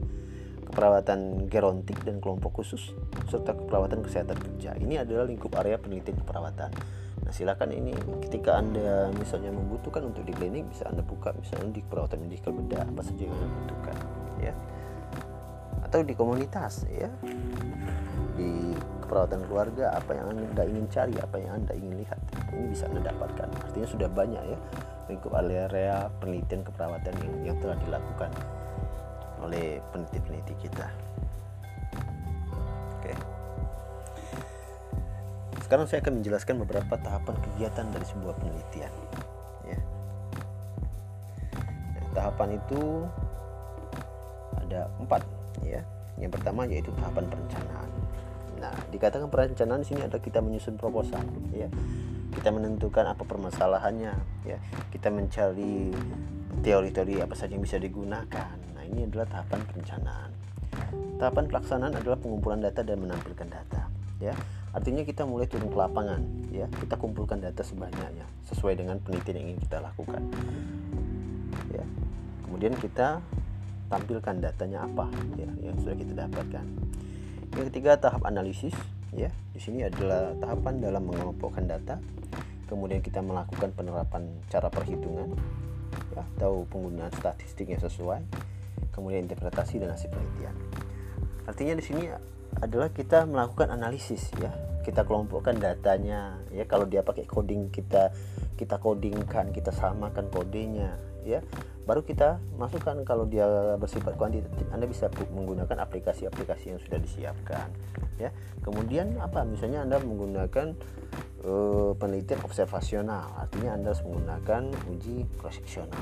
keperawatan 0.68 1.48
gerontik 1.48 1.96
dan 2.02 2.20
kelompok 2.20 2.64
khusus 2.64 2.92
serta 3.30 3.56
keperawatan 3.56 4.04
kesehatan 4.04 4.36
kerja 4.36 4.76
ini 4.76 5.00
adalah 5.00 5.24
lingkup 5.24 5.54
area 5.56 5.80
penelitian 5.80 6.20
keperawatan 6.20 6.72
Nah, 7.24 7.32
silakan 7.32 7.72
ini 7.72 7.96
ketika 8.28 8.60
Anda 8.60 9.08
misalnya 9.16 9.48
membutuhkan 9.48 10.04
untuk 10.04 10.28
di 10.28 10.36
klinik 10.36 10.68
bisa 10.68 10.84
Anda 10.90 11.00
buka 11.00 11.32
misalnya 11.32 11.72
di 11.72 11.80
perawatan 11.80 12.20
medikal 12.20 12.52
bedah 12.52 12.84
apa 12.84 13.00
saja 13.00 13.22
yang 13.24 13.32
Anda 13.32 13.48
butuhkan 13.64 13.96
ya. 14.44 14.54
Atau 15.88 16.04
di 16.04 16.12
komunitas 16.12 16.84
ya. 16.84 17.08
Di 18.36 18.73
keperawatan 19.04 19.44
keluarga 19.46 19.92
apa 19.92 20.10
yang 20.16 20.26
Anda 20.32 20.64
ingin 20.64 20.86
cari, 20.88 21.14
apa 21.20 21.36
yang 21.36 21.52
Anda 21.60 21.72
ingin 21.76 21.94
lihat. 22.00 22.20
Ini 22.50 22.66
bisa 22.72 22.88
Anda 22.88 23.12
dapatkan. 23.12 23.48
Artinya 23.70 23.88
sudah 23.88 24.08
banyak 24.08 24.42
ya 24.42 24.58
lingkup 25.04 25.36
area 25.36 26.08
penelitian 26.16 26.64
keperawatan 26.64 27.12
yang, 27.20 27.34
yang 27.52 27.56
telah 27.60 27.76
dilakukan 27.84 28.32
oleh 29.44 29.76
peneliti-peneliti 29.92 30.56
kita. 30.64 30.88
Sekarang 35.64 35.88
saya 35.88 36.04
akan 36.04 36.20
menjelaskan 36.20 36.60
beberapa 36.60 36.94
tahapan 37.00 37.40
kegiatan 37.40 37.88
dari 37.88 38.04
sebuah 38.04 38.36
penelitian. 38.36 38.92
Ya. 39.64 39.80
Nah, 41.96 42.04
tahapan 42.12 42.60
itu 42.60 43.08
ada 44.60 44.92
empat, 45.00 45.24
ya. 45.64 45.80
Yang 46.20 46.36
pertama 46.36 46.68
yaitu 46.68 46.92
tahapan 47.00 47.24
perencanaan. 47.32 47.90
Nah, 48.64 48.72
dikatakan 48.88 49.28
perencanaan 49.28 49.84
di 49.84 49.92
sini 49.92 50.00
ada 50.08 50.16
kita 50.16 50.40
menyusun 50.40 50.80
proposal, 50.80 51.20
ya. 51.52 51.68
Kita 52.32 52.48
menentukan 52.48 53.04
apa 53.04 53.20
permasalahannya, 53.28 54.16
ya. 54.48 54.56
Kita 54.88 55.12
mencari 55.12 55.92
teori-teori 56.64 57.20
apa 57.20 57.36
saja 57.36 57.52
yang 57.52 57.64
bisa 57.68 57.76
digunakan. 57.76 58.56
Nah, 58.72 58.82
ini 58.88 59.04
adalah 59.04 59.28
tahapan 59.28 59.60
perencanaan. 59.68 60.30
Tahapan 61.20 61.44
pelaksanaan 61.52 61.92
adalah 61.92 62.16
pengumpulan 62.16 62.64
data 62.64 62.80
dan 62.80 63.04
menampilkan 63.04 63.46
data, 63.46 63.86
ya 64.18 64.34
Artinya 64.74 65.06
kita 65.06 65.22
mulai 65.22 65.46
turun 65.46 65.70
ke 65.70 65.78
lapangan, 65.78 66.18
ya. 66.50 66.66
Kita 66.66 66.98
kumpulkan 66.98 67.38
data 67.38 67.62
sebanyaknya 67.62 68.26
sesuai 68.50 68.74
dengan 68.80 68.98
penelitian 68.98 69.36
yang 69.38 69.46
ingin 69.54 69.60
kita 69.70 69.78
lakukan. 69.78 70.22
Ya. 71.70 71.84
Kemudian 72.42 72.74
kita 72.80 73.22
tampilkan 73.86 74.42
datanya 74.42 74.82
apa 74.82 75.06
ya 75.38 75.46
yang 75.62 75.76
sudah 75.78 75.94
kita 75.94 76.26
dapatkan. 76.26 76.66
Yang 77.54 77.70
ketiga 77.70 77.98
tahap 77.98 78.26
analisis, 78.26 78.74
ya. 79.14 79.30
Di 79.54 79.60
sini 79.62 79.86
adalah 79.86 80.34
tahapan 80.42 80.82
dalam 80.82 81.06
mengelompokkan 81.06 81.62
data. 81.64 82.02
Kemudian 82.66 82.98
kita 82.98 83.22
melakukan 83.22 83.70
penerapan 83.78 84.26
cara 84.50 84.66
perhitungan, 84.66 85.38
ya, 86.18 86.26
atau 86.38 86.66
penggunaan 86.66 87.14
statistik 87.14 87.70
yang 87.70 87.78
sesuai. 87.78 88.26
Kemudian 88.90 89.26
interpretasi 89.30 89.78
dan 89.78 89.94
hasil 89.94 90.10
penelitian. 90.10 90.54
Artinya 91.46 91.74
di 91.78 91.84
sini 91.84 92.02
adalah 92.58 92.90
kita 92.90 93.26
melakukan 93.26 93.70
analisis 93.70 94.30
ya. 94.38 94.50
Kita 94.82 95.06
kelompokkan 95.06 95.58
datanya 95.58 96.38
ya. 96.50 96.66
Kalau 96.66 96.86
dia 96.86 97.02
pakai 97.02 97.26
coding 97.26 97.70
kita 97.70 98.14
kita 98.54 98.78
codingkan 98.78 99.50
kita 99.50 99.74
samakan 99.74 100.30
kodenya 100.30 100.94
ya 101.26 101.42
baru 101.84 102.00
kita 102.00 102.40
masukkan 102.56 102.96
kalau 103.04 103.28
dia 103.28 103.44
bersifat 103.76 104.16
kuantitatif 104.16 104.64
Anda 104.72 104.88
bisa 104.88 105.12
menggunakan 105.12 105.84
aplikasi-aplikasi 105.84 106.76
yang 106.76 106.80
sudah 106.80 106.98
disiapkan 107.00 107.68
ya. 108.16 108.32
Kemudian 108.64 109.20
apa? 109.20 109.44
Misalnya 109.44 109.84
Anda 109.84 110.00
menggunakan 110.00 110.72
uh, 111.44 111.92
penelitian 112.00 112.40
observasional. 112.42 113.36
Artinya 113.36 113.76
Anda 113.76 113.92
harus 113.92 114.02
menggunakan 114.02 114.62
uji 114.96 115.28
cross 115.36 115.60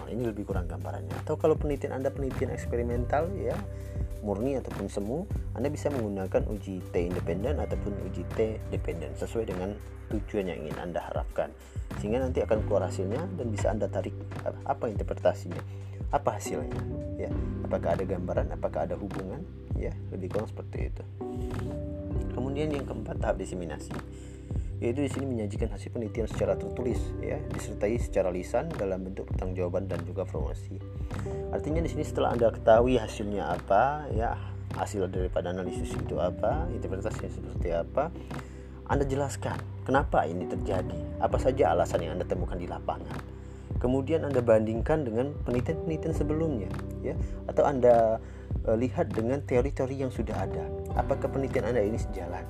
ini 0.09 0.23
lebih 0.23 0.47
kurang 0.47 0.71
gambarannya. 0.71 1.13
Atau 1.27 1.35
kalau 1.37 1.59
penelitian 1.59 1.99
Anda 1.99 2.15
penelitian 2.15 2.55
eksperimental 2.55 3.35
ya 3.35 3.59
murni 4.23 4.57
ataupun 4.57 4.87
semu 4.87 5.27
Anda 5.59 5.69
bisa 5.69 5.91
menggunakan 5.91 6.47
uji 6.49 6.81
T 6.95 6.95
independen 7.03 7.59
ataupun 7.59 7.93
uji 8.09 8.23
T 8.39 8.63
dependen 8.71 9.13
sesuai 9.19 9.51
dengan 9.51 9.75
tujuan 10.15 10.49
yang 10.49 10.59
ingin 10.63 10.77
Anda 10.79 11.03
harapkan. 11.03 11.51
Sehingga 11.99 12.23
nanti 12.23 12.41
akan 12.41 12.65
keluar 12.65 12.87
hasilnya 12.87 13.21
dan 13.37 13.47
bisa 13.51 13.75
Anda 13.75 13.91
tarik 13.91 14.15
apa 14.65 14.89
interpretasinya? 14.89 15.61
Apa 16.15 16.39
hasilnya? 16.39 16.79
Ya 17.19 17.29
apakah 17.67 17.99
ada 17.99 18.05
gambaran 18.07 18.55
apakah 18.55 18.87
ada 18.87 18.97
hubungan? 18.97 19.43
Ya 19.77 19.93
lebih 20.15 20.33
kurang 20.33 20.49
seperti 20.49 20.89
itu. 20.89 21.05
Kemudian 22.33 22.73
yang 22.73 22.89
keempat 22.89 23.21
tahap 23.21 23.37
diseminasi 23.37 23.93
yaitu 24.83 25.07
di 25.07 25.11
sini 25.15 25.31
menyajikan 25.31 25.71
hasil 25.71 25.95
penelitian 25.95 26.27
secara 26.27 26.59
tertulis 26.59 26.99
ya 27.23 27.39
disertai 27.55 28.03
secara 28.03 28.35
lisan 28.35 28.67
dalam 28.75 29.07
bentuk 29.07 29.31
pertanggungjawaban 29.31 29.87
dan 29.87 30.03
juga 30.03 30.27
promosi. 30.27 30.75
Artinya 31.55 31.87
di 31.87 31.89
sini 31.95 32.03
setelah 32.03 32.35
Anda 32.35 32.51
ketahui 32.51 32.99
hasilnya 32.99 33.47
apa 33.47 34.11
ya 34.11 34.35
hasil 34.75 35.07
daripada 35.07 35.55
analisis 35.55 35.95
itu 35.95 36.19
apa, 36.19 36.67
interpretasinya 36.75 37.31
seperti 37.31 37.71
apa, 37.71 38.11
Anda 38.91 39.07
jelaskan 39.07 39.55
kenapa 39.87 40.27
ini 40.27 40.51
terjadi, 40.51 41.23
apa 41.23 41.39
saja 41.39 41.71
alasan 41.71 42.03
yang 42.03 42.19
Anda 42.19 42.27
temukan 42.27 42.59
di 42.59 42.67
lapangan. 42.67 43.23
Kemudian 43.79 44.27
Anda 44.27 44.43
bandingkan 44.43 45.07
dengan 45.07 45.31
penelitian-penelitian 45.47 46.15
sebelumnya 46.15 46.71
ya 47.07 47.15
atau 47.47 47.67
Anda 47.67 48.19
e, 48.67 48.71
lihat 48.79 49.15
dengan 49.15 49.43
teori-teori 49.47 50.07
yang 50.07 50.11
sudah 50.11 50.43
ada. 50.43 50.67
Apakah 50.99 51.31
penelitian 51.31 51.71
Anda 51.71 51.83
ini 51.87 51.99
sejalan 51.99 52.43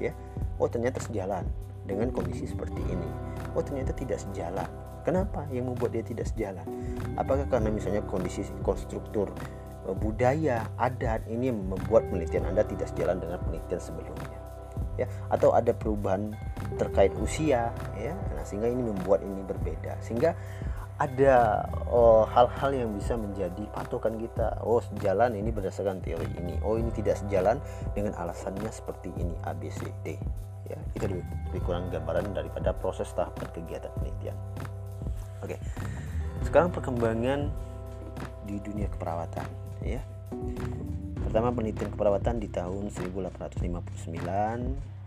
ya? 0.00 0.12
Oh, 0.56 0.66
ternyata 0.66 0.98
sejalan 1.04 1.44
dengan 1.88 2.12
kondisi 2.12 2.44
seperti 2.44 2.84
ini. 2.84 3.08
Oh 3.56 3.64
ternyata 3.64 3.96
tidak 3.96 4.20
sejalan. 4.20 4.68
Kenapa 5.08 5.48
yang 5.48 5.72
membuat 5.72 5.96
dia 5.96 6.04
tidak 6.04 6.28
sejalan? 6.28 6.68
Apakah 7.16 7.48
karena 7.48 7.72
misalnya 7.72 8.04
kondisi 8.04 8.44
konstruktur 8.60 9.32
eh, 9.88 9.96
budaya, 9.96 10.68
adat 10.76 11.24
ini 11.32 11.48
membuat 11.48 12.04
penelitian 12.12 12.44
Anda 12.44 12.68
tidak 12.68 12.92
sejalan 12.92 13.16
dengan 13.16 13.40
penelitian 13.40 13.80
sebelumnya? 13.80 14.38
Ya, 15.00 15.06
atau 15.30 15.54
ada 15.54 15.70
perubahan 15.72 16.34
terkait 16.76 17.14
usia 17.16 17.70
ya. 17.96 18.14
Nah, 18.34 18.44
sehingga 18.44 18.68
ini 18.68 18.84
membuat 18.84 19.24
ini 19.24 19.40
berbeda. 19.46 19.96
Sehingga 20.04 20.34
ada 20.98 21.62
oh, 21.86 22.26
hal-hal 22.26 22.74
oh, 22.74 22.76
yang 22.82 22.90
bisa 22.98 23.14
menjadi 23.14 23.70
patokan 23.70 24.18
kita. 24.18 24.58
Oh, 24.66 24.82
sejalan 24.82 25.38
ini 25.38 25.54
berdasarkan 25.54 26.02
teori 26.02 26.26
ini. 26.42 26.58
Oh, 26.66 26.74
ini 26.74 26.90
tidak 26.90 27.22
sejalan 27.22 27.62
dengan 27.94 28.18
alasannya 28.18 28.66
seperti 28.66 29.14
ini 29.14 29.30
A 29.46 29.54
B 29.54 29.70
C 29.70 29.86
D. 30.02 30.18
Ya 30.66 30.76
itu 30.98 31.06
lebih, 31.06 31.24
lebih 31.48 31.62
kurang 31.64 31.88
gambaran 31.94 32.34
daripada 32.34 32.74
proses 32.74 33.08
tahapan 33.14 33.46
kegiatan 33.54 33.94
penelitian. 33.94 34.34
Oke. 35.40 35.56
Sekarang 36.42 36.74
perkembangan 36.74 37.46
di 38.44 38.58
dunia 38.58 38.90
keperawatan 38.90 39.46
ya. 39.86 40.02
Pertama 41.22 41.54
penelitian 41.54 41.94
keperawatan 41.94 42.42
di 42.42 42.50
tahun 42.50 42.90
1859 42.90 44.97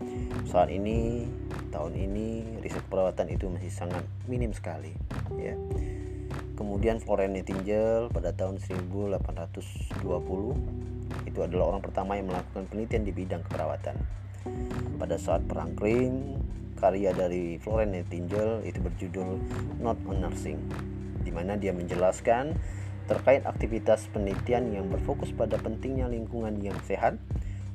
saat 0.48 0.68
ini 0.68 1.26
tahun 1.72 1.96
ini 1.96 2.60
riset 2.60 2.84
keperawatan 2.86 3.32
itu 3.32 3.48
masih 3.48 3.72
sangat 3.72 4.04
minim 4.28 4.52
sekali 4.52 4.92
ya. 5.36 5.56
Kemudian 6.52 7.00
Florence 7.00 7.32
Nightingale 7.32 8.12
pada 8.12 8.30
tahun 8.36 8.60
1820 8.60 9.24
itu 11.26 11.38
adalah 11.40 11.64
orang 11.74 11.82
pertama 11.82 12.14
yang 12.20 12.28
melakukan 12.28 12.68
penelitian 12.68 13.02
di 13.08 13.12
bidang 13.12 13.42
keperawatan. 13.48 13.96
Pada 15.00 15.16
saat 15.16 15.42
perang 15.48 15.74
Krim 15.74 16.38
karya 16.76 17.14
dari 17.16 17.56
Florence 17.58 17.94
Nightingale 17.94 18.62
itu 18.68 18.78
berjudul 18.78 19.40
Not 19.80 19.98
on 20.06 20.22
Nursing 20.22 20.60
di 21.22 21.30
mana 21.30 21.54
dia 21.56 21.70
menjelaskan 21.72 22.58
terkait 23.06 23.42
aktivitas 23.46 24.06
penelitian 24.10 24.70
yang 24.74 24.86
berfokus 24.90 25.34
pada 25.34 25.58
pentingnya 25.58 26.06
lingkungan 26.06 26.58
yang 26.62 26.76
sehat 26.86 27.18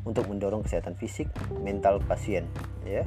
untuk 0.07 0.31
mendorong 0.31 0.63
kesehatan 0.63 0.95
fisik 0.95 1.27
mental 1.59 1.99
pasien 1.99 2.47
ya 2.87 3.03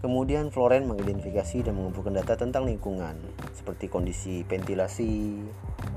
Kemudian 0.00 0.48
Florence 0.48 0.88
mengidentifikasi 0.88 1.60
dan 1.60 1.76
mengumpulkan 1.76 2.16
data 2.16 2.32
tentang 2.32 2.64
lingkungan 2.64 3.20
seperti 3.52 3.92
kondisi 3.92 4.48
ventilasi, 4.48 5.44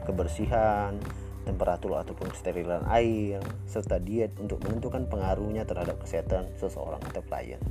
kebersihan, 0.03 0.99
temperatur 1.47 1.95
ataupun 1.95 2.27
kesterilan 2.35 2.83
air, 2.91 3.39
serta 3.63 4.03
diet 4.03 4.35
untuk 4.43 4.59
menentukan 4.67 5.07
pengaruhnya 5.07 5.63
terhadap 5.63 6.03
kesehatan 6.03 6.51
seseorang 6.59 6.99
atau 6.99 7.23
klien. 7.23 7.63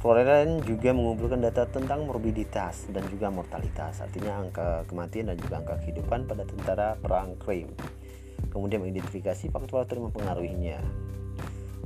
Florence 0.00 0.64
juga 0.64 0.96
mengumpulkan 0.96 1.44
data 1.44 1.68
tentang 1.68 2.08
morbiditas 2.08 2.88
dan 2.88 3.04
juga 3.12 3.28
mortalitas, 3.28 4.00
artinya 4.00 4.40
angka 4.40 4.88
kematian 4.88 5.28
dan 5.28 5.36
juga 5.36 5.60
angka 5.60 5.84
kehidupan 5.84 6.24
pada 6.24 6.48
tentara 6.48 6.96
perang 6.96 7.36
Krim. 7.36 7.68
Kemudian 8.50 8.82
mengidentifikasi 8.82 9.48
faktor-faktor 9.54 10.02
yang 10.02 10.10
mempengaruhinya. 10.10 10.78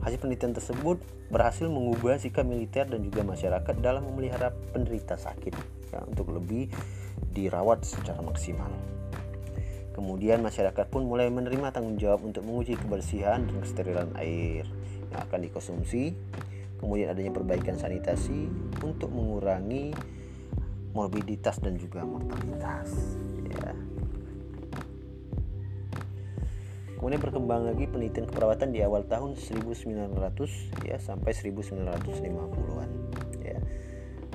Hasil 0.04 0.20
penelitian 0.20 0.52
tersebut 0.52 1.00
berhasil 1.32 1.64
mengubah 1.64 2.20
sikap 2.20 2.44
militer 2.44 2.84
dan 2.84 3.00
juga 3.00 3.24
masyarakat 3.24 3.74
dalam 3.80 4.04
memelihara 4.04 4.52
penderita 4.72 5.16
sakit 5.16 5.56
ya, 5.92 6.04
untuk 6.04 6.28
lebih 6.28 6.68
dirawat 7.32 7.84
secara 7.88 8.20
maksimal. 8.20 8.68
Kemudian 9.94 10.42
masyarakat 10.42 10.90
pun 10.90 11.06
mulai 11.06 11.30
menerima 11.30 11.70
tanggung 11.70 11.96
jawab 11.96 12.26
untuk 12.26 12.42
menguji 12.42 12.74
kebersihan 12.74 13.46
dan 13.46 13.56
kesterilan 13.62 14.10
air 14.18 14.66
yang 15.14 15.20
akan 15.30 15.38
dikonsumsi. 15.46 16.12
Kemudian 16.82 17.14
adanya 17.14 17.32
perbaikan 17.32 17.78
sanitasi 17.78 18.50
untuk 18.82 19.08
mengurangi 19.14 19.94
morbiditas 20.92 21.62
dan 21.62 21.78
juga 21.78 22.02
mortalitas. 22.02 23.16
Ya. 23.54 23.93
Kemudian 27.04 27.20
berkembang 27.20 27.68
lagi 27.68 27.84
penelitian 27.84 28.24
keperawatan 28.24 28.72
di 28.72 28.80
awal 28.80 29.04
tahun 29.04 29.36
1900 29.36 30.88
ya 30.88 30.96
sampai 30.96 31.36
1950-an 31.36 32.90
ya. 33.44 33.60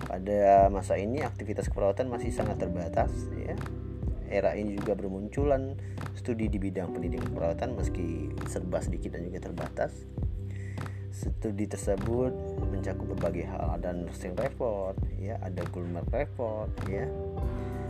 Pada 0.05 0.69
masa 0.69 1.01
ini 1.01 1.25
aktivitas 1.25 1.65
keperawatan 1.73 2.13
masih 2.13 2.29
sangat 2.29 2.62
terbatas 2.62 3.10
ya 3.34 3.58
era 4.29 4.53
ini 4.53 4.77
juga 4.77 4.93
bermunculan 4.93 5.73
studi 6.13 6.45
di 6.45 6.62
bidang 6.62 6.93
pendidikan 6.93 7.34
perawatan 7.34 7.73
meski 7.73 8.29
serba 8.45 8.79
sedikit 8.86 9.17
dan 9.17 9.25
juga 9.25 9.49
terbatas. 9.49 10.05
Studi 11.10 11.65
tersebut 11.65 12.32
mencakup 12.69 13.17
berbagai 13.17 13.49
hal, 13.49 13.82
ada 13.82 13.97
nursing 13.97 14.38
report, 14.38 14.95
ya, 15.17 15.41
ada 15.41 15.65
Gulmer 15.73 16.05
report, 16.13 16.69
ya. 16.86 17.10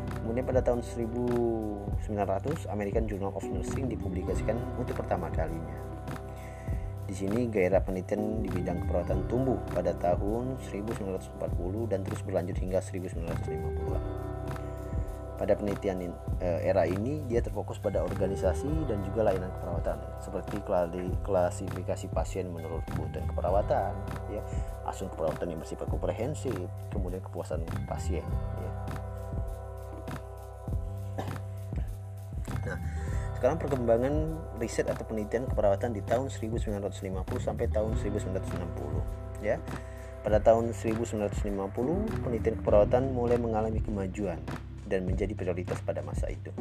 Kemudian 0.09 0.45
pada 0.45 0.61
tahun 0.65 0.81
1900 0.81 2.69
American 2.69 3.05
Journal 3.05 3.33
of 3.33 3.45
Nursing 3.45 3.89
dipublikasikan 3.89 4.57
untuk 4.77 4.97
pertama 4.97 5.29
kalinya. 5.29 5.77
Di 7.09 7.17
sini 7.17 7.49
gairah 7.49 7.81
penelitian 7.81 8.45
di 8.45 8.53
bidang 8.53 8.85
keperawatan 8.85 9.25
tumbuh 9.25 9.57
pada 9.73 9.97
tahun 9.97 10.61
1940 10.61 11.89
dan 11.89 12.05
terus 12.05 12.21
berlanjut 12.21 12.53
hingga 12.61 12.85
1950-an. 12.85 14.03
Pada 15.41 15.57
penelitian 15.57 16.13
eh, 16.37 16.69
era 16.69 16.85
ini 16.85 17.25
dia 17.25 17.41
terfokus 17.41 17.81
pada 17.81 18.05
organisasi 18.05 18.85
dan 18.85 19.01
juga 19.01 19.25
layanan 19.25 19.49
keperawatan 19.57 19.97
seperti 20.21 20.61
klasifikasi 21.25 22.05
pasien 22.13 22.45
menurut 22.53 22.85
kebutuhan 22.93 23.25
keperawatan, 23.25 23.97
ya, 24.29 24.45
asuh 24.85 25.09
keperawatan 25.09 25.49
yang 25.49 25.59
bersifat 25.65 25.89
komprehensif, 25.89 26.53
kemudian 26.93 27.25
kepuasan 27.25 27.65
pasien. 27.89 28.21
Ya. 28.61 29.08
Nah, 32.69 32.77
sekarang 33.39 33.57
perkembangan 33.57 34.13
riset 34.61 34.85
atau 34.85 35.01
penelitian 35.07 35.49
keperawatan 35.49 35.95
di 35.97 36.05
tahun 36.05 36.29
1950 36.29 36.85
sampai 37.41 37.65
tahun 37.71 37.97
1960 37.97 39.41
ya. 39.41 39.57
Pada 40.19 40.43
tahun 40.43 40.75
1950 40.75 41.47
penelitian 42.27 42.55
keperawatan 42.59 43.15
mulai 43.15 43.39
mengalami 43.39 43.79
kemajuan 43.79 44.37
dan 44.89 45.07
menjadi 45.07 45.31
prioritas 45.37 45.79
pada 45.79 46.03
masa 46.03 46.27
itu. 46.27 46.51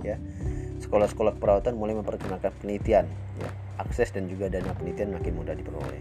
Ya, 0.00 0.16
sekolah-sekolah 0.80 1.36
keperawatan 1.36 1.76
mulai 1.76 1.92
memperkenalkan 1.98 2.54
penelitian, 2.62 3.04
ya, 3.36 3.50
akses 3.76 4.14
dan 4.16 4.32
juga 4.32 4.48
dana 4.48 4.72
penelitian 4.72 5.12
makin 5.12 5.36
mudah 5.36 5.52
diperoleh. 5.52 6.00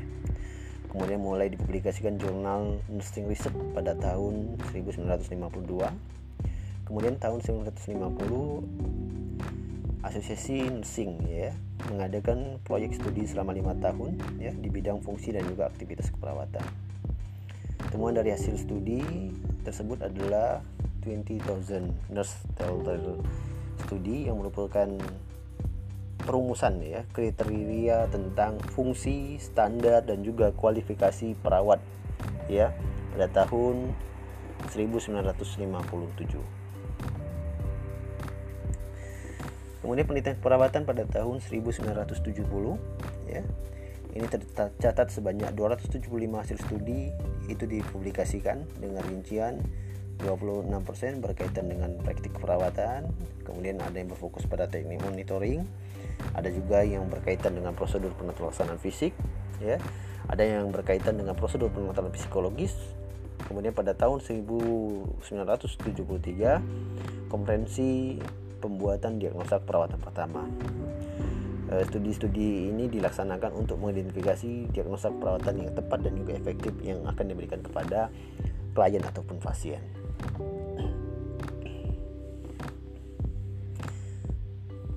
Kemudian 0.87 1.19
mulai 1.19 1.51
dipublikasikan 1.51 2.15
jurnal 2.19 2.79
Nursing 2.87 3.27
Research 3.27 3.55
pada 3.75 3.95
tahun 3.95 4.55
1952. 4.71 5.91
kemudian 6.91 7.15
tahun 7.23 7.39
1950 7.39 9.20
Asosiasi 10.01 10.65
Nursing 10.65 11.21
ya 11.29 11.53
mengadakan 11.93 12.57
proyek 12.65 12.97
studi 12.97 13.29
selama 13.29 13.53
lima 13.53 13.77
tahun 13.77 14.17
ya 14.41 14.49
di 14.49 14.65
bidang 14.65 14.97
fungsi 15.05 15.29
dan 15.29 15.45
juga 15.45 15.69
aktivitas 15.69 16.09
keperawatan. 16.09 16.65
Temuan 17.93 18.17
dari 18.17 18.33
hasil 18.33 18.57
studi 18.57 19.29
tersebut 19.61 20.01
adalah 20.01 20.65
20.000 21.05 22.13
nurse 22.13 22.33
total 22.57 23.21
studi 23.85 24.25
yang 24.25 24.41
merupakan 24.41 24.89
perumusan 26.21 26.81
ya 26.85 27.01
kriteria 27.13 28.09
tentang 28.09 28.61
fungsi, 28.73 29.41
standar 29.41 30.05
dan 30.05 30.21
juga 30.21 30.53
kualifikasi 30.53 31.33
perawat 31.41 31.81
ya 32.49 32.73
pada 33.13 33.45
tahun 33.45 33.93
1957. 34.69 36.60
Kemudian 39.81 40.05
penelitian 40.05 40.37
keperawatan 40.37 40.85
pada 40.85 41.09
tahun 41.09 41.41
1970 41.41 42.77
ya. 43.27 43.43
Ini 44.11 44.27
tercatat 44.27 45.07
sebanyak 45.07 45.55
275 45.55 46.11
hasil 46.35 46.59
studi 46.67 47.15
itu 47.47 47.63
dipublikasikan 47.63 48.67
dengan 48.77 49.01
rincian 49.07 49.63
26% 50.21 50.69
berkaitan 51.23 51.65
dengan 51.65 51.97
praktik 52.03 52.35
keperawatan, 52.37 53.09
kemudian 53.41 53.81
ada 53.81 53.97
yang 53.97 54.13
berfokus 54.13 54.45
pada 54.45 54.69
teknik 54.69 55.01
monitoring, 55.01 55.65
ada 56.37 56.45
juga 56.53 56.85
yang 56.85 57.09
berkaitan 57.09 57.57
dengan 57.57 57.73
prosedur 57.73 58.13
penelaksanaan 58.13 58.77
fisik, 58.77 59.17
ya. 59.57 59.81
Ada 60.29 60.45
yang 60.45 60.69
berkaitan 60.69 61.17
dengan 61.17 61.33
prosedur 61.33 61.73
penelaksanaan 61.73 62.13
psikologis. 62.13 62.77
Kemudian 63.49 63.73
pada 63.73 63.97
tahun 63.97 64.21
1973 64.21 66.61
konferensi 67.27 68.21
pembuatan 68.61 69.17
diagnosa 69.17 69.57
perawatan 69.57 69.97
pertama. 69.97 70.45
Eh, 71.71 71.87
studi-studi 71.87 72.67
ini 72.67 72.91
dilaksanakan 72.91 73.55
untuk 73.55 73.79
mengidentifikasi 73.79 74.69
diagnosa 74.75 75.07
perawatan 75.07 75.65
yang 75.65 75.71
tepat 75.71 76.03
dan 76.03 76.13
juga 76.19 76.35
efektif 76.35 76.75
yang 76.83 77.01
akan 77.07 77.25
diberikan 77.31 77.63
kepada 77.63 78.11
klien 78.77 79.03
ataupun 79.03 79.39
pasien. 79.39 79.79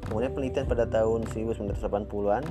Kemudian 0.05 0.31
penelitian 0.31 0.67
pada 0.67 0.87
tahun 0.87 1.27
1980-an 1.31 2.45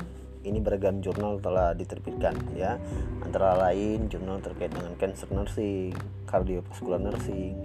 ini 0.43 0.59
beragam 0.59 0.99
jurnal 0.99 1.39
telah 1.39 1.71
diterbitkan 1.71 2.35
ya 2.59 2.75
antara 3.23 3.55
lain 3.55 4.11
jurnal 4.11 4.43
terkait 4.43 4.71
dengan 4.71 4.91
cancer 4.99 5.31
nursing, 5.31 5.95
cardiovascular 6.27 6.99
nursing, 6.99 7.55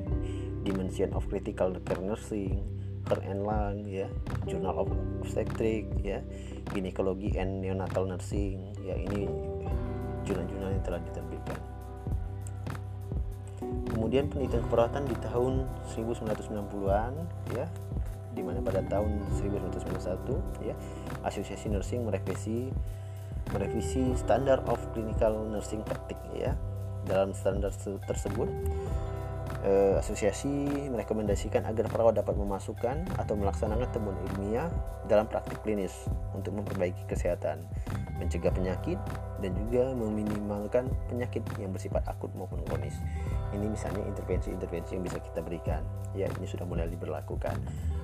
dimension 0.63 1.11
of 1.15 1.27
critical 1.27 1.75
care 1.83 1.99
nursing, 1.99 2.63
Doctor 3.09 3.25
and 3.25 3.41
Lung 3.41 3.89
ya. 3.89 4.05
Journal 4.45 4.85
of 4.85 4.93
Obstetric 5.25 5.89
ya. 6.05 6.21
Ginekologi 6.77 7.41
and 7.41 7.65
Neonatal 7.65 8.05
Nursing 8.05 8.77
ya 8.85 8.93
ini 8.93 9.25
jurnal-jurnal 10.29 10.77
yang 10.77 10.85
telah 10.85 11.01
diterbitkan. 11.01 11.57
Kemudian 13.89 14.29
penelitian 14.29 14.61
keperawatan 14.69 15.09
di 15.09 15.17
tahun 15.25 15.65
1990-an 15.97 17.13
ya 17.57 17.65
di 18.37 18.45
mana 18.45 18.61
pada 18.61 18.85
tahun 18.85 19.25
1991 19.41 20.69
ya 20.69 20.77
Asosiasi 21.25 21.73
Nursing 21.73 22.05
merevisi 22.05 22.69
merevisi 23.57 24.13
standar 24.21 24.61
of 24.69 24.77
clinical 24.93 25.49
nursing 25.49 25.81
practice 25.81 26.21
ya 26.37 26.53
dalam 27.09 27.33
standar 27.33 27.73
tersebut 28.05 28.53
eh, 29.65 29.95
asosiasi 29.99 30.91
merekomendasikan 30.91 31.67
agar 31.67 31.91
perawat 31.91 32.21
dapat 32.21 32.35
memasukkan 32.39 33.07
atau 33.19 33.35
melaksanakan 33.35 33.89
temuan 33.91 34.19
ilmiah 34.31 34.71
dalam 35.09 35.27
praktik 35.27 35.59
klinis 35.65 36.07
untuk 36.37 36.55
memperbaiki 36.55 37.09
kesehatan, 37.09 37.65
mencegah 38.21 38.53
penyakit, 38.53 38.99
dan 39.43 39.55
juga 39.67 39.95
meminimalkan 39.95 40.91
penyakit 41.11 41.43
yang 41.59 41.73
bersifat 41.73 42.05
akut 42.07 42.31
maupun 42.35 42.63
kronis. 42.67 42.95
Ini 43.49 43.67
misalnya 43.69 44.05
intervensi-intervensi 44.05 44.97
yang 44.99 45.05
bisa 45.05 45.19
kita 45.21 45.41
berikan. 45.41 45.81
Ya, 46.13 46.29
ini 46.29 46.47
sudah 46.49 46.69
mulai 46.69 46.89
diberlakukan. 46.89 47.57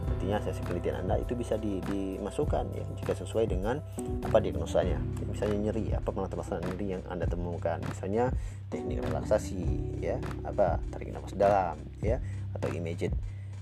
Artinya 0.05 0.41
hasil 0.41 0.65
penelitian 0.65 1.05
Anda 1.05 1.21
itu 1.21 1.33
bisa 1.37 1.57
di, 1.57 1.81
dimasukkan 1.85 2.65
ya 2.77 2.85
jika 3.01 3.13
sesuai 3.17 3.49
dengan 3.49 3.81
apa 4.25 4.41
diagnosanya. 4.41 4.97
Ya, 4.97 5.25
misalnya 5.25 5.71
nyeri, 5.71 5.93
apa 5.93 6.09
penatasan 6.09 6.65
nyeri 6.65 6.97
yang 6.97 7.03
Anda 7.09 7.29
temukan. 7.29 7.81
Misalnya 7.85 8.33
teknik 8.73 9.05
relaksasi 9.05 9.61
ya, 10.01 10.17
apa 10.45 10.81
tarik 10.93 11.13
nafas 11.13 11.37
dalam 11.37 11.77
ya 12.01 12.21
atau 12.55 12.69
immediate 12.71 13.15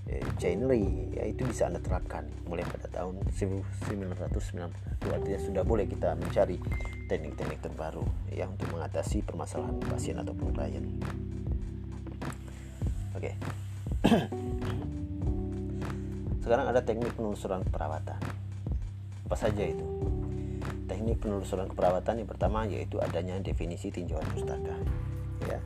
eh, 0.07 0.23
Chainry 0.37 1.15
ya 1.15 1.23
itu 1.27 1.47
bisa 1.47 1.67
anda 1.67 1.79
terapkan 1.79 2.27
mulai 2.47 2.67
pada 2.67 2.87
tahun 2.91 3.23
1990 3.33 4.19
artinya 5.03 5.39
sudah 5.39 5.63
boleh 5.63 5.85
kita 5.87 6.15
mencari 6.15 6.59
teknik-teknik 7.07 7.59
terbaru 7.59 8.05
ya 8.31 8.47
untuk 8.47 8.69
mengatasi 8.71 9.23
permasalahan 9.23 9.79
pasien 9.87 10.19
ataupun 10.19 10.51
klien 10.55 10.85
oke 13.23 13.31
sekarang 16.43 16.67
ada 16.67 16.83
teknik 16.83 17.15
penelusuran 17.15 17.63
keperawatan 17.63 18.19
apa 19.23 19.35
saja 19.39 19.63
itu 19.63 19.87
teknik 20.91 21.23
penelusuran 21.23 21.71
keperawatan 21.71 22.19
yang 22.19 22.27
pertama 22.27 22.67
yaitu 22.67 22.99
adanya 22.99 23.39
definisi 23.39 23.87
tinjauan 23.87 24.27
pustaka 24.35 24.75
ya 25.47 25.63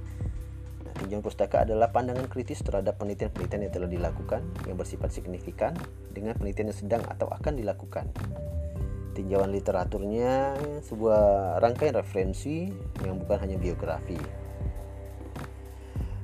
Tinjauan 0.98 1.22
pustaka 1.22 1.62
adalah 1.62 1.94
pandangan 1.94 2.26
kritis 2.26 2.66
terhadap 2.66 2.98
penelitian-penelitian 2.98 3.70
yang 3.70 3.74
telah 3.74 3.90
dilakukan 3.90 4.42
yang 4.66 4.82
bersifat 4.82 5.14
signifikan 5.14 5.78
dengan 6.10 6.34
penelitian 6.34 6.74
yang 6.74 6.80
sedang 6.82 7.04
atau 7.06 7.30
akan 7.30 7.54
dilakukan. 7.54 8.10
Tinjauan 9.14 9.54
literaturnya 9.54 10.58
sebuah 10.82 11.58
rangkaian 11.62 11.94
referensi 11.94 12.70
yang 13.06 13.22
bukan 13.22 13.38
hanya 13.46 13.62
biografi. 13.62 14.18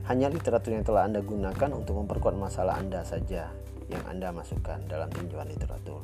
Hanya 0.04 0.28
literatur 0.28 0.76
yang 0.76 0.84
telah 0.84 1.08
Anda 1.08 1.24
gunakan 1.24 1.70
untuk 1.72 1.96
memperkuat 2.04 2.36
masalah 2.36 2.76
Anda 2.76 3.08
saja 3.08 3.48
yang 3.88 4.04
Anda 4.08 4.36
masukkan 4.36 4.84
dalam 4.88 5.08
tinjauan 5.12 5.48
literatur. 5.48 6.04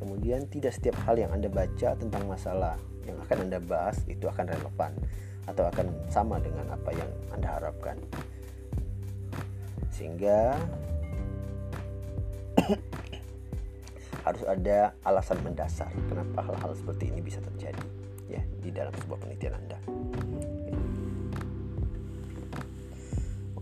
Kemudian 0.00 0.48
tidak 0.48 0.72
setiap 0.76 0.96
hal 1.04 1.16
yang 1.20 1.32
Anda 1.32 1.48
baca 1.48 1.96
tentang 1.96 2.24
masalah 2.28 2.76
yang 3.04 3.16
akan 3.28 3.48
Anda 3.48 3.60
bahas 3.60 4.00
itu 4.08 4.24
akan 4.24 4.52
relevan 4.52 4.92
atau 5.44 5.68
akan 5.68 5.92
sama 6.08 6.40
dengan 6.40 6.72
apa 6.72 6.90
yang 6.92 7.10
Anda 7.36 7.48
harapkan. 7.60 8.00
Sehingga 9.92 10.56
harus 14.24 14.44
ada 14.48 14.96
alasan 15.04 15.36
mendasar 15.44 15.92
kenapa 16.08 16.40
hal-hal 16.40 16.72
seperti 16.72 17.12
ini 17.12 17.20
bisa 17.20 17.44
terjadi 17.44 17.84
ya 18.28 18.40
di 18.60 18.72
dalam 18.72 18.92
sebuah 18.96 19.20
penelitian 19.20 19.56
Anda. 19.56 19.73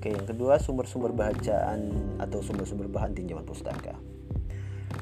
Oke, 0.03 0.11
yang 0.11 0.27
kedua 0.27 0.59
sumber-sumber 0.59 1.15
bacaan 1.15 1.95
atau 2.19 2.43
sumber-sumber 2.43 2.91
bahan 2.91 3.15
tinjauan 3.15 3.47
pustaka 3.47 3.95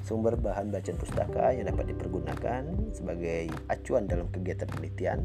sumber 0.04 0.36
bahan 0.36 0.68
bacaan 0.68 0.98
pustaka 1.00 1.56
yang 1.56 1.70
dapat 1.70 1.94
dipergunakan 1.94 2.92
sebagai 2.92 3.48
acuan 3.70 4.04
dalam 4.10 4.26
kegiatan 4.28 4.66
penelitian 4.66 5.24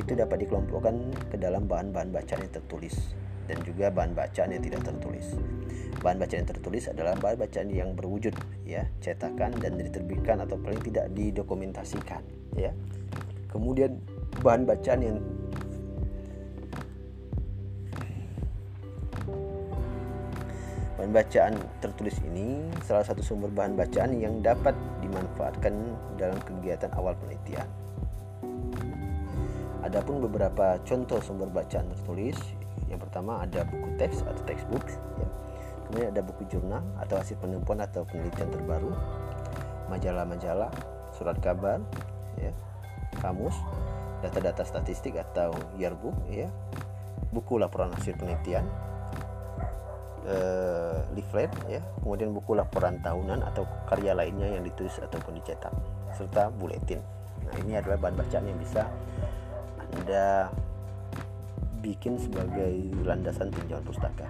itu 0.00 0.16
dapat 0.16 0.46
dikelompokkan 0.46 1.12
ke 1.28 1.36
dalam 1.36 1.66
bahan-bahan 1.66 2.16
bacaan 2.16 2.48
yang 2.48 2.54
tertulis 2.54 3.12
dan 3.44 3.60
juga 3.60 3.92
bahan 3.92 4.16
bacaan 4.16 4.56
yang 4.56 4.62
tidak 4.64 4.88
tertulis. 4.88 5.36
Bahan 6.00 6.16
bacaan 6.16 6.40
yang 6.40 6.50
tertulis 6.56 6.84
adalah 6.88 7.14
bahan 7.20 7.36
bacaan 7.44 7.68
yang 7.68 7.92
berwujud 7.92 8.32
ya, 8.64 8.88
cetakan 9.04 9.52
dan 9.60 9.76
diterbitkan 9.76 10.40
atau 10.40 10.56
paling 10.56 10.80
tidak 10.80 11.12
didokumentasikan 11.12 12.24
ya. 12.56 12.72
Kemudian 13.52 14.00
bahan 14.40 14.64
bacaan 14.64 15.00
yang 15.04 15.16
Bahan 20.94 21.10
bacaan 21.10 21.54
tertulis 21.82 22.14
ini 22.22 22.70
salah 22.86 23.02
satu 23.02 23.18
sumber 23.18 23.50
bahan 23.50 23.74
bacaan 23.74 24.14
yang 24.14 24.38
dapat 24.38 24.78
dimanfaatkan 25.02 25.74
dalam 26.14 26.38
kegiatan 26.46 26.86
awal 26.94 27.18
penelitian. 27.18 27.66
Adapun 29.82 30.22
beberapa 30.22 30.78
contoh 30.86 31.18
sumber 31.18 31.50
bacaan 31.50 31.90
tertulis, 31.90 32.38
yang 32.86 33.02
pertama 33.02 33.42
ada 33.42 33.66
buku 33.66 33.98
teks 33.98 34.22
atau 34.22 34.42
textbook, 34.46 34.86
ya. 35.18 35.28
kemudian 35.84 36.08
ada 36.14 36.22
buku 36.22 36.46
jurnal 36.46 36.86
atau 37.02 37.18
hasil 37.18 37.36
penemuan 37.42 37.82
atau 37.82 38.06
penelitian 38.06 38.54
terbaru, 38.54 38.94
majalah-majalah, 39.90 40.70
surat 41.12 41.36
kabar, 41.42 41.82
ya, 42.38 42.54
kamus, 43.18 43.58
data-data 44.22 44.62
statistik 44.62 45.18
atau 45.18 45.52
yearbook, 45.76 46.14
ya, 46.30 46.48
buku 47.34 47.60
laporan 47.60 47.92
hasil 47.92 48.16
penelitian, 48.16 48.64
uh, 50.26 51.04
leaflet 51.16 51.52
ya 51.68 51.80
kemudian 52.00 52.32
buku 52.32 52.56
laporan 52.56 53.00
tahunan 53.00 53.44
atau 53.54 53.68
karya 53.88 54.12
lainnya 54.12 54.58
yang 54.58 54.64
ditulis 54.64 54.96
ataupun 55.00 55.40
dicetak 55.40 55.72
serta 56.16 56.52
buletin 56.52 57.00
nah 57.44 57.54
ini 57.60 57.76
adalah 57.76 58.00
bahan 58.00 58.16
bacaan 58.16 58.44
yang 58.48 58.58
bisa 58.60 58.88
anda 59.94 60.50
dibikin 61.84 62.16
sebagai 62.16 62.80
landasan 63.04 63.52
tinjauan 63.52 63.84
pustaka. 63.84 64.24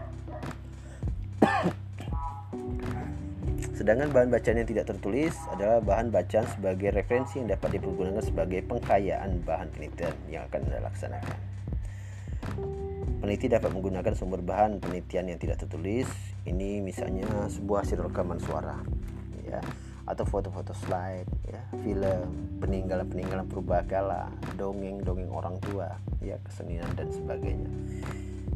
Sedangkan 3.78 4.10
bahan 4.10 4.34
bacaan 4.34 4.58
yang 4.58 4.66
tidak 4.66 4.90
tertulis 4.90 5.38
adalah 5.54 5.78
bahan 5.78 6.10
bacaan 6.10 6.50
sebagai 6.50 6.90
referensi 6.90 7.38
yang 7.38 7.54
dapat 7.54 7.78
dipergunakan 7.78 8.26
sebagai 8.26 8.66
pengkayaan 8.66 9.46
bahan 9.46 9.70
penelitian 9.70 10.18
yang 10.26 10.50
akan 10.50 10.66
Anda 10.66 10.82
laksanakan. 10.82 11.38
Peneliti 13.24 13.48
dapat 13.48 13.72
menggunakan 13.72 14.12
sumber 14.12 14.44
bahan 14.44 14.84
penelitian 14.84 15.32
yang 15.32 15.40
tidak 15.40 15.56
tertulis. 15.64 16.04
Ini 16.44 16.84
misalnya 16.84 17.24
sebuah 17.48 17.80
hasil 17.80 18.04
rekaman 18.04 18.36
suara, 18.36 18.76
ya, 19.48 19.64
atau 20.04 20.28
foto-foto 20.28 20.76
slide, 20.76 21.24
ya, 21.48 21.64
film, 21.80 22.60
peninggalan-peninggalan 22.60 23.48
purbakala, 23.48 24.28
dongeng-dongeng 24.60 25.32
orang 25.32 25.56
tua, 25.64 25.96
ya, 26.20 26.36
kesenian 26.44 26.84
dan 27.00 27.08
sebagainya. 27.16 27.72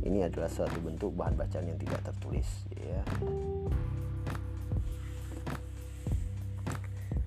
Ini 0.04 0.28
adalah 0.28 0.52
suatu 0.52 0.76
bentuk 0.84 1.16
bahan 1.16 1.32
bacaan 1.32 1.64
yang 1.64 1.80
tidak 1.80 2.04
tertulis, 2.04 2.68
ya. 2.76 3.00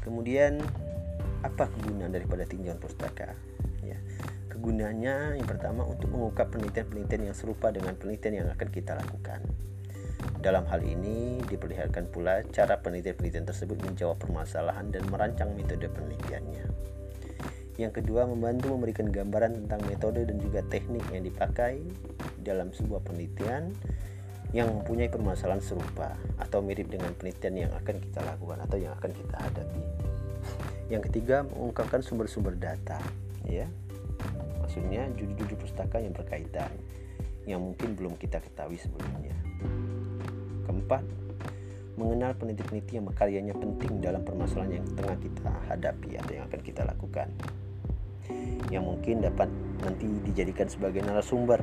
Kemudian 0.05 0.61
apa 1.41 1.65
kegunaan 1.73 2.13
daripada 2.13 2.45
tinjauan 2.45 2.77
pustaka? 2.77 3.33
Ya, 3.81 3.97
kegunaannya 4.61 5.41
yang 5.41 5.49
pertama 5.49 5.81
untuk 5.89 6.13
mengungkap 6.13 6.53
penelitian-penelitian 6.53 7.33
yang 7.33 7.35
serupa 7.35 7.73
dengan 7.73 7.97
penelitian 7.97 8.45
yang 8.45 8.47
akan 8.53 8.69
kita 8.69 8.93
lakukan. 8.93 9.41
Dalam 10.37 10.69
hal 10.69 10.85
ini 10.85 11.41
diperlihatkan 11.49 12.13
pula 12.13 12.45
cara 12.53 12.77
penelitian-penelitian 12.77 13.49
tersebut 13.49 13.81
menjawab 13.81 14.21
permasalahan 14.21 14.93
dan 14.93 15.01
merancang 15.09 15.49
metode 15.57 15.89
penelitiannya. 15.89 16.69
Yang 17.81 18.05
kedua, 18.05 18.29
membantu 18.29 18.69
memberikan 18.77 19.09
gambaran 19.09 19.65
tentang 19.65 19.81
metode 19.89 20.29
dan 20.29 20.37
juga 20.37 20.61
teknik 20.69 21.01
yang 21.09 21.25
dipakai 21.25 21.81
dalam 22.45 22.69
sebuah 22.69 23.01
penelitian 23.01 23.73
yang 24.53 24.69
mempunyai 24.69 25.09
permasalahan 25.09 25.63
serupa 25.65 26.13
atau 26.37 26.61
mirip 26.61 26.85
dengan 26.93 27.17
penelitian 27.17 27.65
yang 27.65 27.71
akan 27.81 27.97
kita 27.97 28.21
lakukan 28.21 28.61
atau 28.61 28.77
yang 28.77 28.93
akan 28.93 29.09
kita 29.09 29.37
hadapi. 29.41 29.83
Yang 30.93 31.01
ketiga, 31.09 31.49
mengungkapkan 31.49 32.05
sumber-sumber 32.05 32.53
data, 32.53 33.01
ya. 33.49 33.65
Maksudnya 34.71 35.03
judul-judul 35.19 35.67
pustaka 35.67 35.99
yang 35.99 36.15
berkaitan 36.15 36.71
yang 37.43 37.59
mungkin 37.59 37.91
belum 37.91 38.15
kita 38.15 38.39
ketahui 38.39 38.79
sebelumnya. 38.79 39.35
Keempat, 40.63 41.03
mengenal 41.99 42.31
peneliti-peneliti 42.39 42.95
yang 42.95 43.03
karyanya 43.11 43.51
penting 43.51 43.99
dalam 43.99 44.23
permasalahan 44.23 44.79
yang 44.79 44.87
tengah 44.95 45.19
kita 45.19 45.51
hadapi 45.67 46.15
atau 46.23 46.31
yang 46.39 46.47
akan 46.47 46.61
kita 46.63 46.87
lakukan. 46.87 47.27
Yang 48.71 48.83
mungkin 48.87 49.15
dapat 49.19 49.51
nanti 49.83 50.07
dijadikan 50.31 50.71
sebagai 50.71 51.03
narasumber 51.03 51.59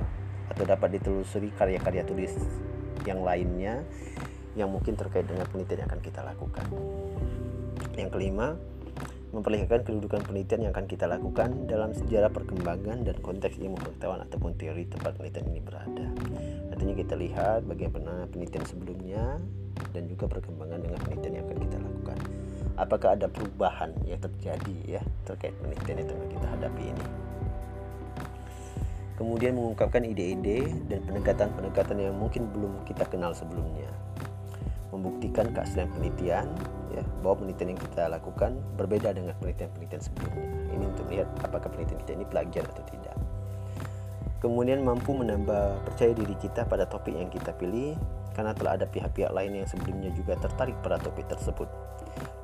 atau 0.52 0.68
dapat 0.68 1.00
ditelusuri 1.00 1.48
karya-karya 1.56 2.04
tulis 2.04 2.36
yang 3.08 3.24
lainnya 3.24 3.88
yang 4.52 4.68
mungkin 4.68 5.00
terkait 5.00 5.24
dengan 5.24 5.48
penelitian 5.48 5.80
yang 5.80 5.88
akan 5.96 6.02
kita 6.04 6.20
lakukan. 6.28 6.66
Yang 7.96 8.10
kelima, 8.12 8.60
memperlihatkan 9.30 9.84
kedudukan 9.84 10.24
penelitian 10.24 10.68
yang 10.68 10.72
akan 10.72 10.86
kita 10.88 11.04
lakukan 11.04 11.68
dalam 11.68 11.92
sejarah 11.92 12.32
perkembangan 12.32 13.04
dan 13.04 13.16
konteks 13.20 13.60
ilmu 13.60 13.76
pengetahuan 13.76 14.24
ataupun 14.24 14.56
teori 14.56 14.88
tempat 14.88 15.16
penelitian 15.20 15.46
ini 15.52 15.60
berada. 15.60 16.06
Artinya 16.72 16.94
kita 16.96 17.14
lihat 17.14 17.68
bagaimana 17.68 18.26
penelitian 18.32 18.64
sebelumnya 18.64 19.40
dan 19.92 20.08
juga 20.08 20.26
perkembangan 20.26 20.80
dengan 20.80 20.98
penelitian 21.04 21.34
yang 21.38 21.44
akan 21.46 21.58
kita 21.64 21.76
lakukan. 21.78 22.18
Apakah 22.78 23.08
ada 23.18 23.26
perubahan 23.26 23.90
yang 24.06 24.20
terjadi 24.22 24.76
ya 24.98 25.02
terkait 25.28 25.52
penelitian 25.60 26.04
yang 26.04 26.08
tengah 26.08 26.28
kita 26.32 26.46
hadapi 26.54 26.84
ini? 26.88 27.06
kemudian 29.18 29.58
mengungkapkan 29.58 30.06
ide-ide 30.06 30.62
dan 30.86 31.02
pendekatan-pendekatan 31.02 31.98
yang 31.98 32.14
mungkin 32.14 32.46
belum 32.54 32.86
kita 32.86 33.02
kenal 33.10 33.34
sebelumnya. 33.34 33.90
Membuktikan 34.94 35.50
keaslian 35.50 35.90
penelitian, 35.90 36.46
ya, 36.98 37.02
bahwa 37.22 37.44
penelitian 37.44 37.74
yang 37.74 37.80
kita 37.80 38.02
lakukan 38.10 38.50
berbeda 38.74 39.14
dengan 39.14 39.34
penelitian-penelitian 39.38 40.02
sebelumnya. 40.02 40.46
Ini 40.74 40.84
untuk 40.84 41.04
melihat 41.06 41.28
apakah 41.46 41.68
penelitian 41.70 41.98
kita 42.04 42.12
ini 42.18 42.26
plagiat 42.26 42.64
atau 42.74 42.84
tidak. 42.90 43.16
Kemudian 44.38 44.86
mampu 44.86 45.14
menambah 45.14 45.82
percaya 45.82 46.14
diri 46.14 46.36
kita 46.38 46.62
pada 46.66 46.86
topik 46.86 47.10
yang 47.10 47.26
kita 47.26 47.50
pilih 47.58 47.98
karena 48.38 48.54
telah 48.54 48.78
ada 48.78 48.86
pihak-pihak 48.86 49.34
lain 49.34 49.62
yang 49.62 49.66
sebelumnya 49.66 50.14
juga 50.14 50.38
tertarik 50.38 50.78
pada 50.78 50.94
topik 51.02 51.26
tersebut 51.26 51.66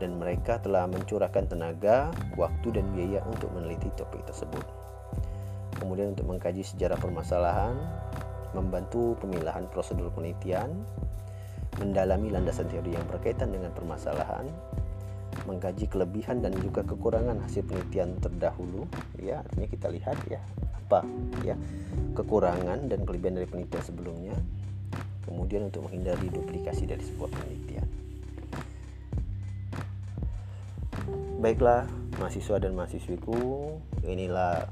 dan 0.03 0.19
mereka 0.19 0.59
telah 0.59 0.90
mencurahkan 0.90 1.47
tenaga, 1.47 2.11
waktu 2.35 2.75
dan 2.75 2.90
biaya 2.90 3.23
untuk 3.31 3.55
meneliti 3.55 3.95
topik 3.95 4.27
tersebut 4.27 4.85
kemudian 5.85 6.17
untuk 6.17 6.25
mengkaji 6.25 6.62
sejarah 6.64 6.97
permasalahan, 6.97 7.77
membantu 8.55 9.19
pemilahan 9.21 9.67
prosedur 9.69 10.09
penelitian, 10.14 10.71
mendalami 11.81 12.31
landasan 12.31 12.71
teori 12.71 12.95
yang 12.95 13.07
berkaitan 13.11 13.51
dengan 13.51 13.71
permasalahan, 13.75 14.47
mengkaji 15.45 15.91
kelebihan 15.91 16.41
dan 16.41 16.55
juga 16.59 16.87
kekurangan 16.87 17.41
hasil 17.43 17.67
penelitian 17.67 18.17
terdahulu, 18.23 18.87
ya 19.19 19.43
artinya 19.43 19.69
kita 19.69 19.87
lihat 19.91 20.19
ya 20.31 20.41
apa 20.85 21.01
ya 21.43 21.57
kekurangan 22.15 22.87
dan 22.87 23.03
kelebihan 23.03 23.41
dari 23.43 23.49
penelitian 23.51 23.85
sebelumnya, 23.85 24.37
kemudian 25.27 25.67
untuk 25.69 25.91
menghindari 25.91 26.31
duplikasi 26.31 26.87
dari 26.87 27.03
sebuah 27.03 27.29
penelitian. 27.33 27.87
Baiklah 31.43 31.85
mahasiswa 32.17 32.57
dan 32.57 32.73
mahasiswiku, 32.73 33.77
inilah 34.07 34.65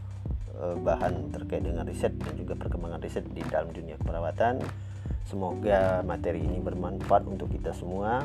Eh, 0.62 0.77
bahan 0.79 1.35
terkait 1.35 1.67
dengan 1.67 1.83
riset 1.83 2.15
dan 2.23 2.38
juga 2.38 2.55
perkembangan 2.55 3.03
riset 3.03 3.27
di 3.35 3.43
dalam 3.51 3.75
dunia 3.75 3.99
keperawatan. 3.99 4.62
Semoga 5.33 6.05
materi 6.05 6.45
ini 6.45 6.61
bermanfaat 6.61 7.25
untuk 7.25 7.49
kita 7.49 7.73
semua. 7.73 8.21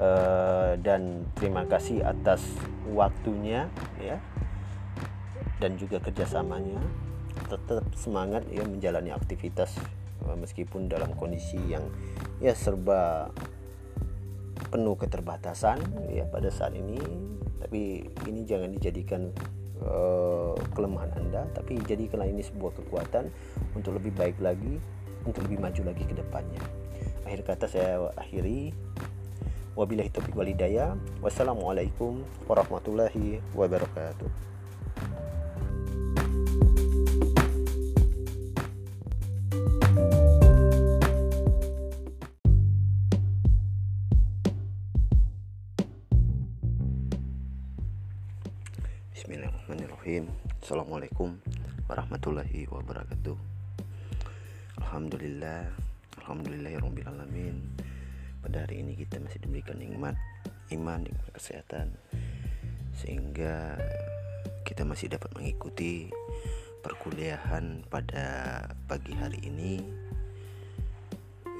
Uh, 0.00 0.72
dan 0.80 1.28
terima 1.36 1.68
kasih 1.68 2.00
atas 2.00 2.40
waktunya 2.88 3.68
ya. 4.00 4.16
Dan 5.60 5.76
juga 5.76 6.00
kerjasamanya. 6.00 6.80
Tetap 7.52 7.92
semangat 7.92 8.48
ya 8.48 8.64
menjalani 8.64 9.12
aktivitas 9.12 9.76
uh, 10.24 10.32
meskipun 10.32 10.88
dalam 10.88 11.12
kondisi 11.12 11.60
yang 11.68 11.84
ya 12.40 12.56
serba 12.56 13.28
penuh 14.72 14.96
keterbatasan 14.96 15.76
ya 16.08 16.24
pada 16.24 16.48
saat 16.48 16.72
ini. 16.72 16.96
Tapi 17.60 18.08
ini 18.24 18.48
jangan 18.48 18.72
dijadikan 18.72 19.28
uh, 19.84 20.56
kelemahan 20.72 21.12
Anda, 21.20 21.44
tapi 21.52 21.84
jadikanlah 21.84 22.32
ini 22.32 22.40
sebuah 22.40 22.80
kekuatan 22.80 23.28
untuk 23.76 23.98
lebih 23.98 24.14
baik 24.14 24.38
lagi, 24.38 24.80
untuk 25.28 25.44
lebih 25.44 25.60
maju 25.60 25.82
lagi 25.92 26.04
ke 26.08 26.14
depannya. 26.16 26.62
Akhir 27.28 27.44
kata 27.44 27.68
saya 27.68 28.08
akhiri. 28.16 28.72
Wabillahi 29.76 30.10
taufiq 30.10 30.34
walhidayah. 30.34 30.96
Wassalamualaikum 31.20 32.24
warahmatullahi 32.48 33.44
wabarakatuh. 33.52 34.48
Bismillahirrahmanirrahim 49.12 50.32
Assalamualaikum 50.64 51.36
warahmatullahi 51.84 52.64
wabarakatuh 52.72 53.57
Alhamdulillah 54.78 55.74
Alhamdulillahirrahmanirrahim 56.22 57.58
Pada 58.38 58.62
hari 58.62 58.86
ini 58.86 58.94
kita 58.94 59.18
masih 59.18 59.42
diberikan 59.42 59.74
nikmat 59.82 60.14
Iman, 60.68 61.00
nikmat 61.00 61.32
kesehatan. 61.32 61.96
Sehingga 62.92 63.80
kita 64.68 64.84
masih 64.84 65.08
dapat 65.08 65.32
mengikuti 65.32 66.12
perkuliahan 66.84 67.88
pada 67.88 68.68
pagi 68.84 69.16
hari 69.16 69.40
ini. 69.48 69.80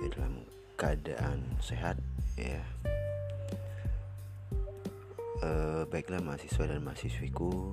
Ya, 0.04 0.06
Dalam 0.12 0.44
keadaan 0.76 1.40
sehat 1.64 1.96
ya. 2.36 2.60
Uh, 5.40 5.88
baiklah 5.88 6.20
mahasiswa 6.20 6.68
dan 6.68 6.84
mahasiswiku. 6.84 7.72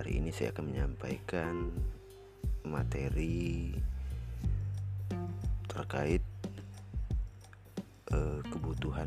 Hari 0.00 0.16
ini 0.16 0.32
saya 0.32 0.56
akan 0.56 0.64
menyampaikan 0.64 1.68
materi 2.64 3.76
terkait 5.70 6.22
uh, 8.10 8.42
kebutuhan 8.50 9.06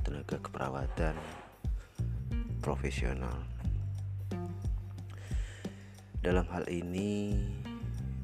tenaga 0.00 0.40
keperawatan 0.40 1.12
profesional. 2.64 3.44
Dalam 6.24 6.48
hal 6.48 6.64
ini 6.72 7.36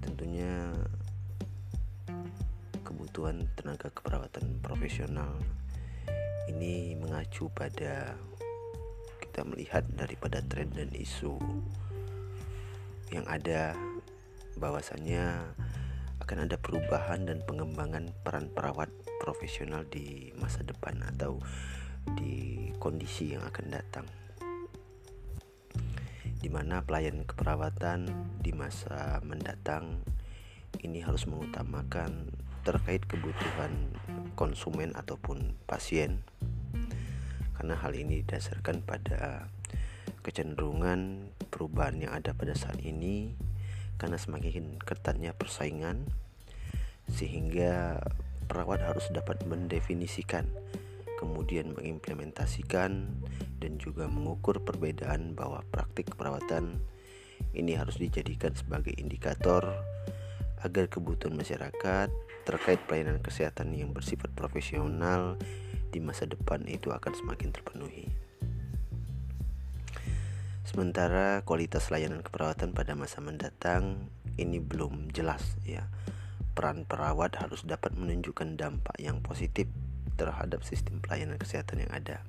tentunya 0.01 0.73
kebutuhan 2.81 3.45
tenaga 3.53 3.93
keperawatan 3.93 4.65
profesional 4.65 5.37
ini 6.49 6.97
mengacu 6.97 7.53
pada 7.53 8.17
kita 9.21 9.45
melihat 9.45 9.85
daripada 9.93 10.41
tren 10.49 10.73
dan 10.73 10.89
isu 10.97 11.37
yang 13.13 13.29
ada 13.29 13.77
bahwasannya 14.57 15.45
akan 16.31 16.47
ada 16.47 16.63
perubahan 16.63 17.27
dan 17.27 17.43
pengembangan 17.43 18.15
peran 18.23 18.55
perawat 18.55 18.87
profesional 19.19 19.83
di 19.91 20.31
masa 20.39 20.63
depan 20.63 21.03
atau 21.03 21.43
di 22.15 22.71
kondisi 22.79 23.35
yang 23.35 23.43
akan 23.43 23.67
datang. 23.67 24.07
Di 26.39 26.47
mana 26.47 26.87
pelayan 26.87 27.27
keperawatan 27.27 28.15
di 28.47 28.55
masa 28.55 29.19
mendatang 29.27 30.07
ini 30.87 31.03
harus 31.03 31.27
mengutamakan 31.27 32.31
terkait 32.63 33.03
kebutuhan 33.11 33.91
konsumen 34.39 34.95
ataupun 34.95 35.59
pasien. 35.67 36.23
Karena 37.59 37.75
hal 37.75 37.91
ini 37.99 38.23
didasarkan 38.23 38.87
pada 38.87 39.51
kecenderungan 40.23 41.27
perubahan 41.51 41.99
yang 41.99 42.15
ada 42.15 42.31
pada 42.39 42.55
saat 42.55 42.79
ini 42.87 43.35
karena 44.01 44.17
semakin 44.17 44.81
ketatnya 44.81 45.37
persaingan 45.37 46.09
sehingga 47.13 48.01
perawat 48.49 48.81
harus 48.81 49.05
dapat 49.13 49.45
mendefinisikan 49.45 50.49
kemudian 51.21 51.77
mengimplementasikan 51.77 53.13
dan 53.61 53.73
juga 53.77 54.09
mengukur 54.09 54.65
perbedaan 54.65 55.37
bahwa 55.37 55.61
praktik 55.69 56.17
perawatan 56.17 56.81
ini 57.53 57.77
harus 57.77 58.01
dijadikan 58.01 58.57
sebagai 58.57 58.97
indikator 58.97 59.69
agar 60.65 60.89
kebutuhan 60.89 61.37
masyarakat 61.37 62.09
terkait 62.49 62.81
pelayanan 62.89 63.21
kesehatan 63.21 63.77
yang 63.77 63.93
bersifat 63.93 64.33
profesional 64.33 65.37
di 65.93 66.01
masa 66.01 66.25
depan 66.25 66.65
itu 66.65 66.89
akan 66.89 67.13
semakin 67.13 67.53
terpenuhi. 67.53 68.09
Sementara 70.71 71.43
kualitas 71.43 71.91
layanan 71.91 72.23
keperawatan 72.23 72.71
pada 72.71 72.95
masa 72.95 73.19
mendatang 73.19 74.07
ini 74.39 74.63
belum 74.63 75.11
jelas 75.11 75.59
ya. 75.67 75.91
Peran 76.55 76.87
perawat 76.87 77.43
harus 77.43 77.67
dapat 77.67 77.91
menunjukkan 77.99 78.55
dampak 78.55 78.95
yang 79.03 79.19
positif 79.19 79.67
terhadap 80.15 80.63
sistem 80.63 81.03
pelayanan 81.03 81.43
kesehatan 81.43 81.83
yang 81.83 81.91
ada. 81.91 82.23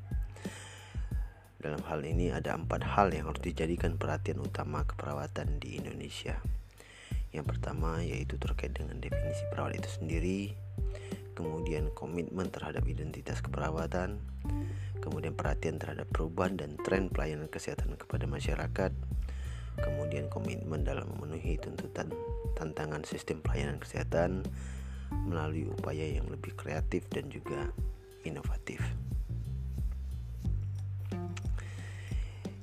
Dalam 1.62 1.86
hal 1.86 2.02
ini 2.02 2.34
ada 2.34 2.58
empat 2.58 2.82
hal 2.82 3.14
yang 3.14 3.30
harus 3.30 3.46
dijadikan 3.46 4.02
perhatian 4.02 4.42
utama 4.42 4.90
keperawatan 4.90 5.62
di 5.62 5.78
Indonesia. 5.78 6.42
Yang 7.30 7.46
pertama 7.46 8.02
yaitu 8.02 8.42
terkait 8.42 8.74
dengan 8.74 8.98
definisi 8.98 9.46
perawat 9.54 9.78
itu 9.78 9.90
sendiri, 10.02 10.58
kemudian 11.34 11.92
komitmen 11.94 12.52
terhadap 12.52 12.86
identitas 12.88 13.40
keperawatan, 13.40 14.20
kemudian 15.02 15.34
perhatian 15.34 15.82
terhadap 15.82 16.08
perubahan 16.14 16.56
dan 16.56 16.78
tren 16.82 17.10
pelayanan 17.10 17.50
kesehatan 17.50 17.98
kepada 17.98 18.30
masyarakat, 18.30 18.92
kemudian 19.82 20.30
komitmen 20.30 20.84
dalam 20.84 21.10
memenuhi 21.16 21.58
tuntutan 21.58 22.12
tantangan 22.56 23.02
sistem 23.04 23.42
pelayanan 23.42 23.82
kesehatan, 23.82 24.46
melalui 25.28 25.68
upaya 25.68 26.08
yang 26.08 26.28
lebih 26.32 26.56
kreatif 26.56 27.04
dan 27.12 27.28
juga 27.28 27.70
inovatif. 28.24 28.80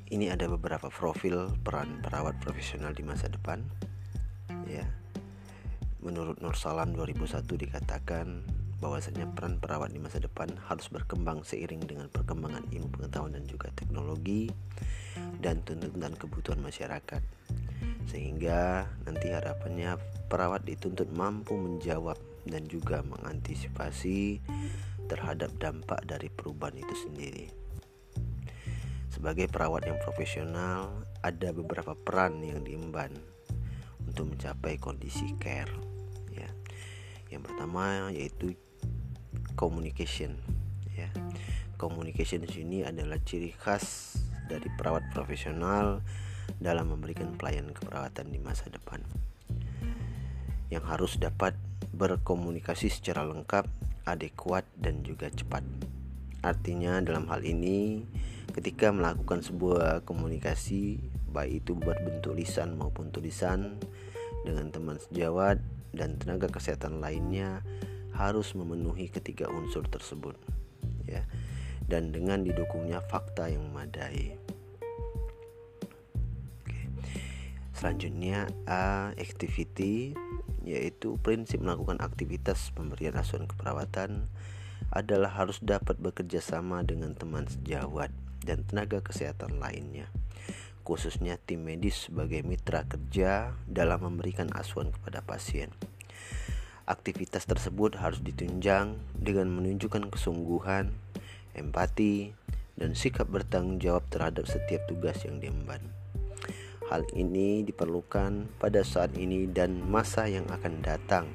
Ini 0.08 0.32
ada 0.32 0.48
beberapa 0.48 0.88
profil 0.88 1.52
peran 1.60 2.00
perawat 2.00 2.40
profesional 2.40 2.96
di 2.96 3.04
masa 3.04 3.28
depan. 3.28 3.60
Ya. 4.64 4.88
Menurut 6.00 6.40
Nur 6.40 6.56
Salam 6.56 6.96
2001 6.96 7.44
dikatakan 7.44 8.40
bahwasanya 8.78 9.26
peran 9.34 9.58
perawat 9.58 9.90
di 9.90 9.98
masa 9.98 10.22
depan 10.22 10.54
harus 10.70 10.86
berkembang 10.86 11.42
seiring 11.42 11.82
dengan 11.82 12.06
perkembangan 12.06 12.62
ilmu 12.70 12.88
pengetahuan 12.94 13.34
dan 13.34 13.44
juga 13.50 13.74
teknologi 13.74 14.50
dan 15.42 15.62
tuntutan 15.66 16.14
kebutuhan 16.14 16.62
masyarakat. 16.62 17.22
Sehingga 18.06 18.86
nanti 19.04 19.34
harapannya 19.34 19.98
perawat 20.30 20.62
dituntut 20.62 21.10
mampu 21.10 21.58
menjawab 21.58 22.16
dan 22.46 22.64
juga 22.70 23.02
mengantisipasi 23.04 24.40
terhadap 25.10 25.50
dampak 25.58 26.04
dari 26.06 26.30
perubahan 26.30 26.78
itu 26.78 26.94
sendiri. 27.08 27.46
Sebagai 29.08 29.50
perawat 29.50 29.88
yang 29.88 29.98
profesional, 29.98 31.02
ada 31.26 31.50
beberapa 31.50 31.98
peran 31.98 32.38
yang 32.44 32.62
diemban 32.62 33.10
untuk 34.06 34.30
mencapai 34.30 34.78
kondisi 34.78 35.34
care. 35.42 35.72
Ya. 36.30 36.46
Yang 37.28 37.50
pertama 37.50 38.14
yaitu 38.14 38.54
communication. 39.58 40.38
Ya. 40.94 41.10
Communication 41.74 42.46
di 42.46 42.50
sini 42.54 42.78
adalah 42.86 43.18
ciri 43.18 43.50
khas 43.50 44.14
dari 44.46 44.70
perawat 44.78 45.10
profesional 45.10 45.98
dalam 46.62 46.94
memberikan 46.94 47.34
pelayanan 47.34 47.74
keperawatan 47.74 48.30
di 48.30 48.38
masa 48.38 48.70
depan 48.70 49.02
yang 50.68 50.84
harus 50.84 51.16
dapat 51.16 51.56
berkomunikasi 51.96 52.92
secara 52.92 53.24
lengkap, 53.24 53.66
adekuat, 54.04 54.68
dan 54.76 55.00
juga 55.00 55.32
cepat. 55.32 55.64
Artinya, 56.44 57.00
dalam 57.00 57.26
hal 57.32 57.42
ini, 57.42 58.04
ketika 58.52 58.92
melakukan 58.92 59.40
sebuah 59.40 60.04
komunikasi, 60.04 61.00
baik 61.32 61.64
itu 61.64 61.72
berbentuk 61.74 62.36
lisan 62.36 62.76
maupun 62.76 63.10
tulisan, 63.10 63.80
dengan 64.44 64.70
teman 64.70 65.00
sejawat 65.00 65.58
dan 65.96 66.20
tenaga 66.20 66.52
kesehatan 66.52 67.00
lainnya, 67.00 67.64
harus 68.18 68.58
memenuhi 68.58 69.06
ketiga 69.06 69.46
unsur 69.46 69.86
tersebut, 69.86 70.34
ya, 71.06 71.22
dan 71.86 72.10
dengan 72.10 72.42
didukungnya 72.42 72.98
fakta 73.06 73.46
yang 73.46 73.70
memadai. 73.70 74.34
Selanjutnya 77.78 78.50
A 78.66 79.14
activity 79.14 80.18
yaitu 80.66 81.14
prinsip 81.22 81.62
melakukan 81.62 82.02
aktivitas 82.02 82.74
pemberian 82.74 83.14
asuhan 83.14 83.46
keperawatan 83.46 84.26
adalah 84.90 85.30
harus 85.30 85.62
dapat 85.62 85.94
bekerja 86.02 86.42
sama 86.42 86.82
dengan 86.82 87.14
teman 87.14 87.46
sejawat 87.46 88.10
dan 88.42 88.66
tenaga 88.66 88.98
kesehatan 88.98 89.62
lainnya 89.62 90.10
khususnya 90.88 91.36
tim 91.36 91.68
medis 91.68 92.08
sebagai 92.08 92.40
mitra 92.40 92.88
kerja 92.88 93.52
dalam 93.68 94.08
memberikan 94.08 94.48
asuhan 94.56 94.88
kepada 94.88 95.20
pasien. 95.20 95.68
Aktivitas 96.88 97.44
tersebut 97.44 98.00
harus 98.00 98.24
ditunjang 98.24 98.96
dengan 99.12 99.52
menunjukkan 99.52 100.08
kesungguhan, 100.08 100.88
empati, 101.52 102.32
dan 102.80 102.96
sikap 102.96 103.28
bertanggung 103.28 103.76
jawab 103.76 104.08
terhadap 104.08 104.48
setiap 104.48 104.88
tugas 104.88 105.20
yang 105.28 105.36
diemban. 105.36 105.84
Hal 106.88 107.04
ini 107.12 107.60
diperlukan 107.68 108.56
pada 108.56 108.80
saat 108.80 109.12
ini 109.20 109.44
dan 109.44 109.84
masa 109.84 110.32
yang 110.32 110.48
akan 110.48 110.80
datang 110.80 111.28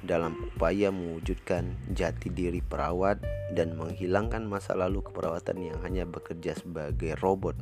dalam 0.00 0.32
upaya 0.48 0.88
mewujudkan 0.88 1.76
jati 1.92 2.32
diri 2.32 2.64
perawat 2.64 3.20
dan 3.52 3.76
menghilangkan 3.76 4.48
masa 4.48 4.72
lalu 4.72 5.04
keperawatan 5.04 5.60
yang 5.60 5.78
hanya 5.84 6.08
bekerja 6.08 6.56
sebagai 6.56 7.20
robot 7.20 7.60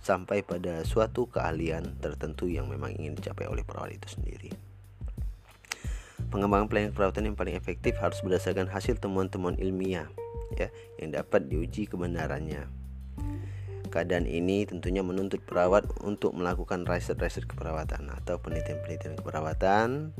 sampai 0.00 0.40
pada 0.46 0.86
suatu 0.86 1.26
keahlian 1.26 1.98
tertentu 1.98 2.46
yang 2.46 2.70
memang 2.70 2.94
ingin 2.94 3.18
dicapai 3.18 3.50
oleh 3.50 3.66
perawat 3.66 3.98
itu 3.98 4.08
sendiri. 4.14 4.54
Pengembangan 6.30 6.70
pelayanan 6.70 6.94
perawatan 6.94 7.24
yang 7.28 7.36
paling 7.36 7.58
efektif 7.58 7.98
harus 7.98 8.22
berdasarkan 8.22 8.70
hasil 8.70 9.02
temuan-temuan 9.02 9.58
ilmiah 9.58 10.08
ya 10.54 10.70
yang 11.02 11.12
dapat 11.12 11.50
diuji 11.50 11.90
kebenarannya. 11.90 12.66
Keadaan 13.94 14.26
ini 14.26 14.66
tentunya 14.66 15.06
menuntut 15.06 15.38
perawat 15.46 15.86
untuk 16.02 16.34
melakukan 16.34 16.82
riset-riset 16.82 17.46
keperawatan 17.46 18.10
atau 18.10 18.42
penelitian-penelitian 18.42 19.14
keperawatan. 19.22 20.10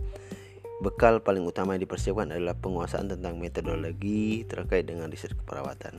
Bekal 0.78 1.26
paling 1.26 1.42
utama 1.42 1.74
yang 1.74 1.82
dipersiapkan 1.82 2.30
adalah 2.30 2.54
penguasaan 2.54 3.10
tentang 3.10 3.34
metodologi 3.34 4.46
terkait 4.46 4.86
dengan 4.86 5.10
riset 5.10 5.34
keperawatan. 5.34 5.98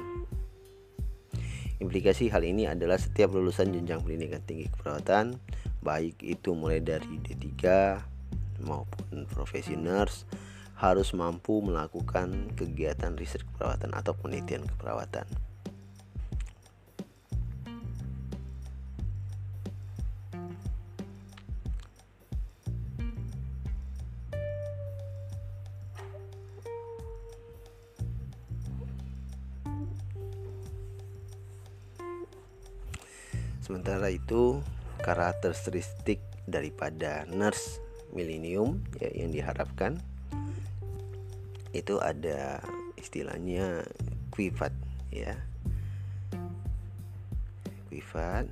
Implikasi 1.84 2.32
hal 2.32 2.48
ini 2.48 2.64
adalah 2.72 2.96
setiap 2.96 3.36
lulusan 3.36 3.76
jenjang 3.76 4.00
pendidikan 4.00 4.40
tinggi 4.48 4.72
keperawatan, 4.72 5.36
baik 5.84 6.16
itu 6.24 6.56
mulai 6.56 6.80
dari 6.80 7.20
D3 7.20 7.44
maupun 8.64 9.28
profesi 9.28 9.76
nurse 9.76 10.24
harus 10.80 11.12
mampu 11.12 11.60
melakukan 11.60 12.56
kegiatan 12.56 13.20
riset 13.20 13.44
keperawatan 13.44 13.92
atau 13.92 14.16
penelitian 14.16 14.64
keperawatan. 14.64 15.28
Karakteristik 35.34 36.22
daripada 36.46 37.26
nurse 37.26 37.82
milenium 38.14 38.78
ya 39.02 39.10
yang 39.10 39.34
diharapkan 39.34 39.98
itu 41.76 42.00
ada 42.00 42.64
istilahnya 42.96 43.84
kuifat 44.32 44.72
ya. 45.12 45.36
Kuifat 47.92 48.48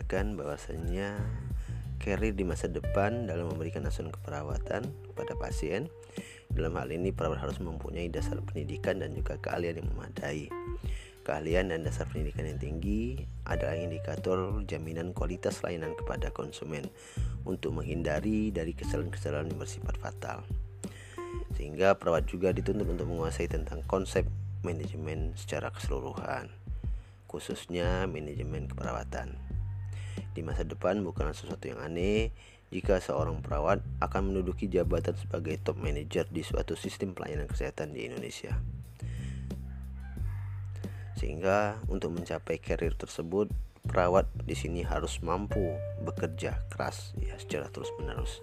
mengatakan 0.00 0.32
bahwasanya 0.32 1.20
carrier 2.00 2.32
di 2.32 2.40
masa 2.40 2.72
depan 2.72 3.28
dalam 3.28 3.52
memberikan 3.52 3.84
asuhan 3.84 4.08
keperawatan 4.08 4.88
kepada 5.12 5.36
pasien. 5.36 5.92
Dalam 6.48 6.72
hal 6.80 6.88
ini, 6.88 7.12
perawat 7.12 7.36
harus 7.36 7.60
mempunyai 7.60 8.08
dasar 8.08 8.40
pendidikan 8.40 8.96
dan 9.04 9.12
juga 9.12 9.36
keahlian 9.36 9.84
yang 9.84 9.92
memadai. 9.92 10.48
Keahlian 11.20 11.68
dan 11.68 11.84
dasar 11.84 12.08
pendidikan 12.08 12.48
yang 12.48 12.56
tinggi 12.56 13.28
adalah 13.44 13.76
indikator 13.76 14.64
jaminan 14.64 15.12
kualitas 15.12 15.60
layanan 15.60 15.92
kepada 15.92 16.32
konsumen 16.32 16.88
untuk 17.44 17.76
menghindari 17.76 18.48
dari 18.48 18.72
kesalahan-kesalahan 18.72 19.52
yang 19.52 19.60
bersifat 19.60 20.00
fatal. 20.00 20.48
Sehingga 21.60 21.92
perawat 22.00 22.24
juga 22.24 22.56
dituntut 22.56 22.88
untuk 22.88 23.04
menguasai 23.04 23.52
tentang 23.52 23.84
konsep 23.84 24.24
manajemen 24.64 25.36
secara 25.36 25.68
keseluruhan, 25.68 26.48
khususnya 27.28 28.08
manajemen 28.08 28.64
keperawatan. 28.64 29.49
Di 30.30 30.46
masa 30.46 30.62
depan 30.62 31.02
bukanlah 31.02 31.34
sesuatu 31.34 31.66
yang 31.66 31.82
aneh 31.82 32.30
jika 32.70 33.02
seorang 33.02 33.42
perawat 33.42 33.82
akan 33.98 34.30
menduduki 34.30 34.70
jabatan 34.70 35.18
sebagai 35.18 35.58
top 35.58 35.82
manager 35.82 36.22
di 36.30 36.46
suatu 36.46 36.78
sistem 36.78 37.18
pelayanan 37.18 37.50
kesehatan 37.50 37.90
di 37.90 38.06
Indonesia. 38.06 38.54
Sehingga 41.18 41.82
untuk 41.90 42.14
mencapai 42.14 42.62
karir 42.62 42.94
tersebut, 42.94 43.50
perawat 43.84 44.30
di 44.46 44.54
sini 44.54 44.86
harus 44.86 45.18
mampu 45.20 45.74
bekerja 46.06 46.62
keras 46.70 47.12
ya 47.18 47.34
secara 47.36 47.66
terus-menerus. 47.68 48.38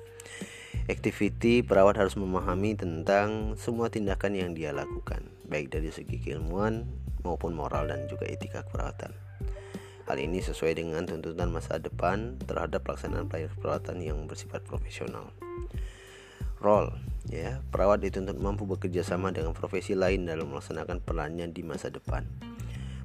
Activity 0.91 1.63
perawat 1.63 1.95
harus 1.99 2.19
memahami 2.19 2.75
tentang 2.75 3.55
semua 3.55 3.87
tindakan 3.87 4.35
yang 4.35 4.51
dia 4.51 4.75
lakukan, 4.75 5.23
baik 5.47 5.71
dari 5.71 5.89
segi 5.89 6.19
keilmuan 6.19 6.83
maupun 7.23 7.55
moral 7.55 7.91
dan 7.91 8.05
juga 8.11 8.27
etika 8.27 8.63
keperawatan. 8.67 9.26
Hal 10.07 10.23
ini 10.23 10.39
sesuai 10.39 10.79
dengan 10.79 11.03
tuntutan 11.03 11.51
masa 11.51 11.83
depan 11.83 12.39
terhadap 12.39 12.87
pelaksanaan 12.87 13.27
pelayanan 13.27 13.51
perawatan 13.59 13.99
yang 13.99 14.23
bersifat 14.23 14.63
profesional. 14.63 15.35
Role 16.63 16.95
ya, 17.27 17.59
perawat 17.75 17.99
dituntut 17.99 18.39
mampu 18.39 18.63
bekerja 18.63 19.03
sama 19.03 19.35
dengan 19.35 19.51
profesi 19.51 19.99
lain 19.99 20.23
dalam 20.23 20.47
melaksanakan 20.47 21.03
perannya 21.03 21.51
di 21.51 21.59
masa 21.67 21.91
depan. 21.91 22.23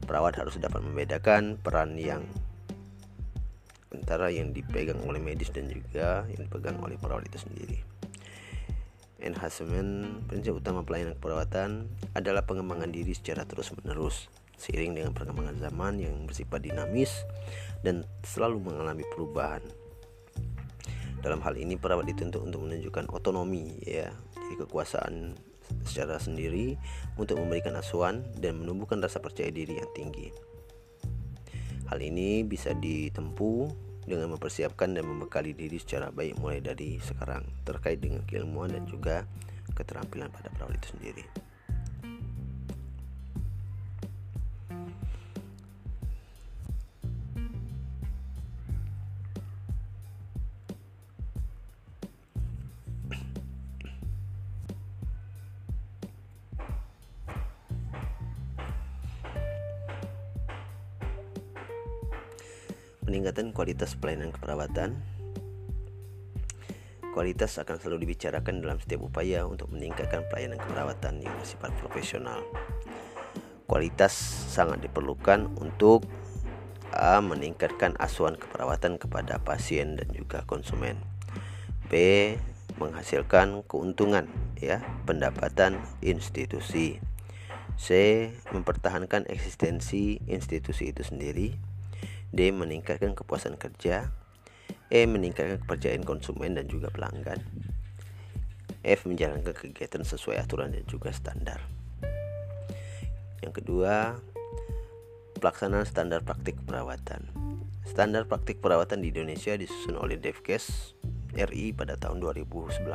Perawat 0.06 0.38
harus 0.38 0.54
dapat 0.62 0.78
membedakan 0.78 1.58
peran 1.58 1.98
yang 1.98 2.22
antara 3.90 4.30
yang 4.30 4.54
dipegang 4.54 5.02
oleh 5.02 5.18
medis 5.18 5.50
dan 5.50 5.66
juga 5.66 6.22
yang 6.30 6.46
dipegang 6.46 6.78
oleh 6.86 6.94
perawat 7.02 7.26
itu 7.26 7.42
sendiri. 7.42 7.82
Enhancement 9.18 10.22
prinsip 10.30 10.54
utama 10.54 10.86
pelayanan 10.86 11.18
keperawatan 11.18 11.90
adalah 12.14 12.46
pengembangan 12.46 12.94
diri 12.94 13.10
secara 13.10 13.42
terus-menerus 13.42 14.30
seiring 14.62 14.94
dengan 14.94 15.10
perkembangan 15.10 15.58
zaman 15.58 15.98
yang 15.98 16.14
bersifat 16.22 16.62
dinamis 16.62 17.26
dan 17.82 18.06
selalu 18.22 18.62
mengalami 18.70 19.02
perubahan. 19.10 19.66
Dalam 21.22 21.42
hal 21.42 21.58
ini 21.58 21.74
perawat 21.74 22.06
dituntut 22.06 22.42
untuk 22.42 22.66
menunjukkan 22.66 23.10
otonomi 23.10 23.78
ya, 23.82 24.10
jadi 24.34 24.54
kekuasaan 24.66 25.34
secara 25.86 26.18
sendiri 26.18 26.78
untuk 27.18 27.38
memberikan 27.38 27.74
asuhan 27.78 28.26
dan 28.38 28.58
menumbuhkan 28.58 29.02
rasa 29.02 29.18
percaya 29.18 29.50
diri 29.50 29.78
yang 29.78 29.90
tinggi. 29.94 30.30
Hal 31.90 31.98
ini 32.02 32.42
bisa 32.46 32.74
ditempuh 32.74 33.70
dengan 34.02 34.34
mempersiapkan 34.34 34.98
dan 34.98 35.06
membekali 35.06 35.54
diri 35.54 35.78
secara 35.78 36.10
baik 36.10 36.38
mulai 36.42 36.58
dari 36.58 36.98
sekarang 36.98 37.46
terkait 37.62 38.02
dengan 38.02 38.26
keilmuan 38.26 38.74
dan 38.74 38.82
juga 38.86 39.22
keterampilan 39.78 40.32
pada 40.34 40.50
perawat 40.50 40.78
itu 40.82 40.98
sendiri. 40.98 41.51
Peningkatan 63.12 63.52
kualitas 63.52 63.92
pelayanan 63.92 64.32
keperawatan 64.32 64.96
Kualitas 67.12 67.60
akan 67.60 67.76
selalu 67.76 68.08
dibicarakan 68.08 68.64
dalam 68.64 68.80
setiap 68.80 69.04
upaya 69.04 69.44
untuk 69.44 69.68
meningkatkan 69.68 70.24
pelayanan 70.32 70.56
keperawatan 70.56 71.20
yang 71.20 71.36
bersifat 71.36 71.68
profesional. 71.76 72.40
Kualitas 73.68 74.16
sangat 74.48 74.80
diperlukan 74.80 75.52
untuk 75.60 76.08
A. 76.88 77.20
Meningkatkan 77.20 78.00
asuhan 78.00 78.40
keperawatan 78.40 78.96
kepada 78.96 79.36
pasien 79.44 80.00
dan 80.00 80.08
juga 80.08 80.48
konsumen. 80.48 80.96
B. 81.92 82.32
Menghasilkan 82.80 83.60
keuntungan 83.68 84.24
ya 84.56 84.80
pendapatan 85.04 85.84
institusi. 86.00 86.96
C. 87.76 87.88
Mempertahankan 88.56 89.28
eksistensi 89.28 90.16
institusi 90.24 90.96
itu 90.96 91.04
sendiri 91.04 91.71
D. 92.32 92.48
Meningkatkan 92.50 93.12
kepuasan 93.12 93.60
kerja 93.60 94.08
E. 94.88 95.04
Meningkatkan 95.04 95.60
kepercayaan 95.62 96.04
konsumen 96.04 96.56
dan 96.56 96.66
juga 96.66 96.88
pelanggan 96.88 97.40
F. 98.82 99.06
Menjalankan 99.06 99.54
kegiatan 99.54 100.02
sesuai 100.02 100.42
aturan 100.42 100.74
dan 100.74 100.84
juga 100.88 101.12
standar 101.12 101.60
Yang 103.42 103.62
kedua, 103.62 104.16
pelaksanaan 105.42 105.82
standar 105.82 106.22
praktik 106.22 106.54
perawatan. 106.62 107.26
Standar 107.82 108.30
praktik 108.30 108.62
perawatan 108.62 109.02
di 109.02 109.10
Indonesia 109.10 109.58
disusun 109.58 109.98
oleh 109.98 110.14
Devkes 110.14 110.94
RI 111.34 111.74
pada 111.74 111.98
tahun 111.98 112.22
2011. 112.22 112.86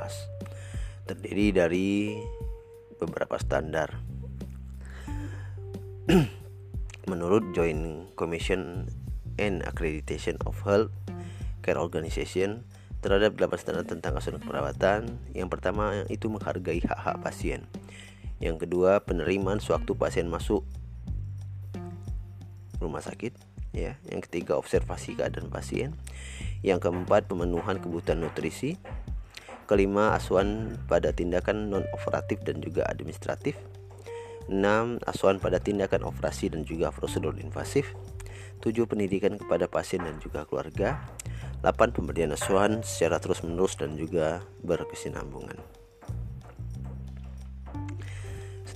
Terdiri 1.03 1.51
dari 1.51 2.15
beberapa 2.95 3.35
standar. 3.35 3.99
Menurut 7.11 7.51
Joint 7.51 8.15
Commission 8.15 8.87
and 9.41 9.63
Accreditation 9.65 10.37
of 10.43 10.57
Health 10.65 10.93
Care 11.65 11.79
Organization 11.79 12.65
terhadap 13.01 13.37
8 13.37 13.61
standar 13.61 13.85
tentang 13.85 14.17
asuransi 14.17 14.45
perawatan. 14.45 15.21
Yang 15.33 15.49
pertama 15.53 16.05
itu 16.09 16.27
menghargai 16.27 16.81
hak-hak 16.81 17.17
pasien. 17.21 17.65
Yang 18.37 18.67
kedua, 18.67 19.01
penerimaan 19.01 19.57
sewaktu 19.57 19.97
pasien 19.97 20.29
masuk 20.29 20.65
rumah 22.77 23.01
sakit 23.01 23.33
ya 23.73 23.97
yang 24.09 24.21
ketiga 24.21 24.53
observasi 24.53 25.17
keadaan 25.17 25.49
pasien 25.49 25.97
yang 26.61 26.77
keempat 26.77 27.25
pemenuhan 27.25 27.81
kebutuhan 27.81 28.21
nutrisi 28.21 28.77
kelima 29.65 30.13
asuhan 30.13 30.77
pada 30.85 31.09
tindakan 31.09 31.73
non 31.73 31.85
operatif 31.93 32.41
dan 32.45 32.61
juga 32.61 32.85
administratif 32.85 33.57
6. 34.47 35.03
Asuhan 35.03 35.43
pada 35.43 35.59
tindakan 35.59 36.07
operasi 36.07 36.47
dan 36.47 36.63
juga 36.63 36.87
prosedur 36.95 37.35
invasif 37.35 37.91
7. 38.61 38.89
Pendidikan 38.89 39.37
kepada 39.37 39.69
pasien 39.69 40.01
dan 40.03 40.17
juga 40.21 40.47
keluarga 40.49 41.01
8. 41.61 41.95
Pemberian 41.95 42.33
asuhan 42.33 42.81
secara 42.81 43.21
terus-menerus 43.21 43.77
dan 43.77 43.97
juga 43.97 44.45
berkesinambungan 44.65 45.57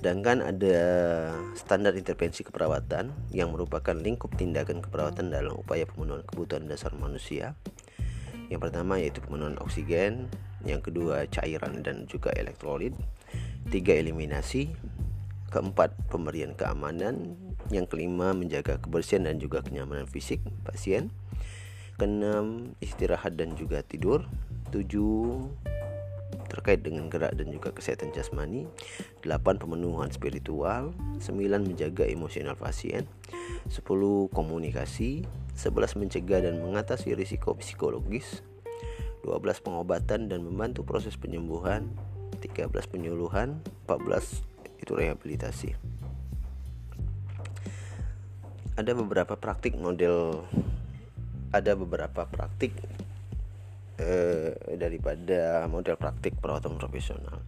Sedangkan 0.02 0.42
ada 0.42 0.78
standar 1.54 1.94
intervensi 1.94 2.42
keperawatan 2.42 3.14
yang 3.30 3.54
merupakan 3.54 3.94
lingkup 3.94 4.34
tindakan 4.34 4.82
keperawatan 4.82 5.30
dalam 5.30 5.54
upaya 5.54 5.86
pemenuhan 5.86 6.26
kebutuhan 6.26 6.66
dasar 6.66 6.90
manusia. 6.98 7.54
Yang 8.50 8.66
pertama 8.66 8.98
yaitu 8.98 9.22
pemenuhan 9.22 9.54
oksigen, 9.62 10.26
yang 10.66 10.82
kedua 10.82 11.30
cairan 11.30 11.86
dan 11.86 12.10
juga 12.10 12.34
elektrolit, 12.34 12.98
tiga 13.70 13.94
eliminasi, 13.94 14.74
keempat 15.54 15.94
pemberian 16.10 16.58
keamanan, 16.58 17.38
yang 17.70 17.86
kelima 17.86 18.34
menjaga 18.34 18.80
kebersihan 18.80 19.28
dan 19.28 19.38
juga 19.38 19.62
kenyamanan 19.62 20.08
fisik 20.08 20.42
pasien, 20.66 21.12
keenam 22.00 22.74
istirahat 22.82 23.38
dan 23.38 23.54
juga 23.54 23.84
tidur, 23.86 24.26
tujuh 24.74 25.46
terkait 26.52 26.84
dengan 26.84 27.08
gerak 27.08 27.32
dan 27.32 27.48
juga 27.48 27.72
kesehatan 27.72 28.12
jasmani. 28.12 28.68
8 29.24 29.56
pemenuhan 29.56 30.12
spiritual. 30.12 30.92
9 31.16 31.64
menjaga 31.64 32.04
emosional 32.04 32.60
pasien. 32.60 33.08
10 33.72 33.80
komunikasi. 34.28 35.24
11 35.56 35.96
mencegah 35.96 36.44
dan 36.44 36.60
mengatasi 36.60 37.16
risiko 37.16 37.56
psikologis. 37.56 38.44
12 39.24 39.64
pengobatan 39.64 40.28
dan 40.28 40.44
membantu 40.44 40.84
proses 40.84 41.16
penyembuhan. 41.16 41.88
13 42.44 42.68
penyuluhan. 42.84 43.64
14 43.88 44.44
itu 44.76 44.92
rehabilitasi 44.92 45.72
ada 48.72 48.96
beberapa 48.96 49.36
praktik 49.36 49.76
model 49.76 50.48
ada 51.52 51.76
beberapa 51.76 52.24
praktik 52.24 52.72
eh, 54.00 54.56
daripada 54.80 55.68
model 55.68 56.00
praktik 56.00 56.40
perawatan 56.40 56.80
profesional. 56.80 57.44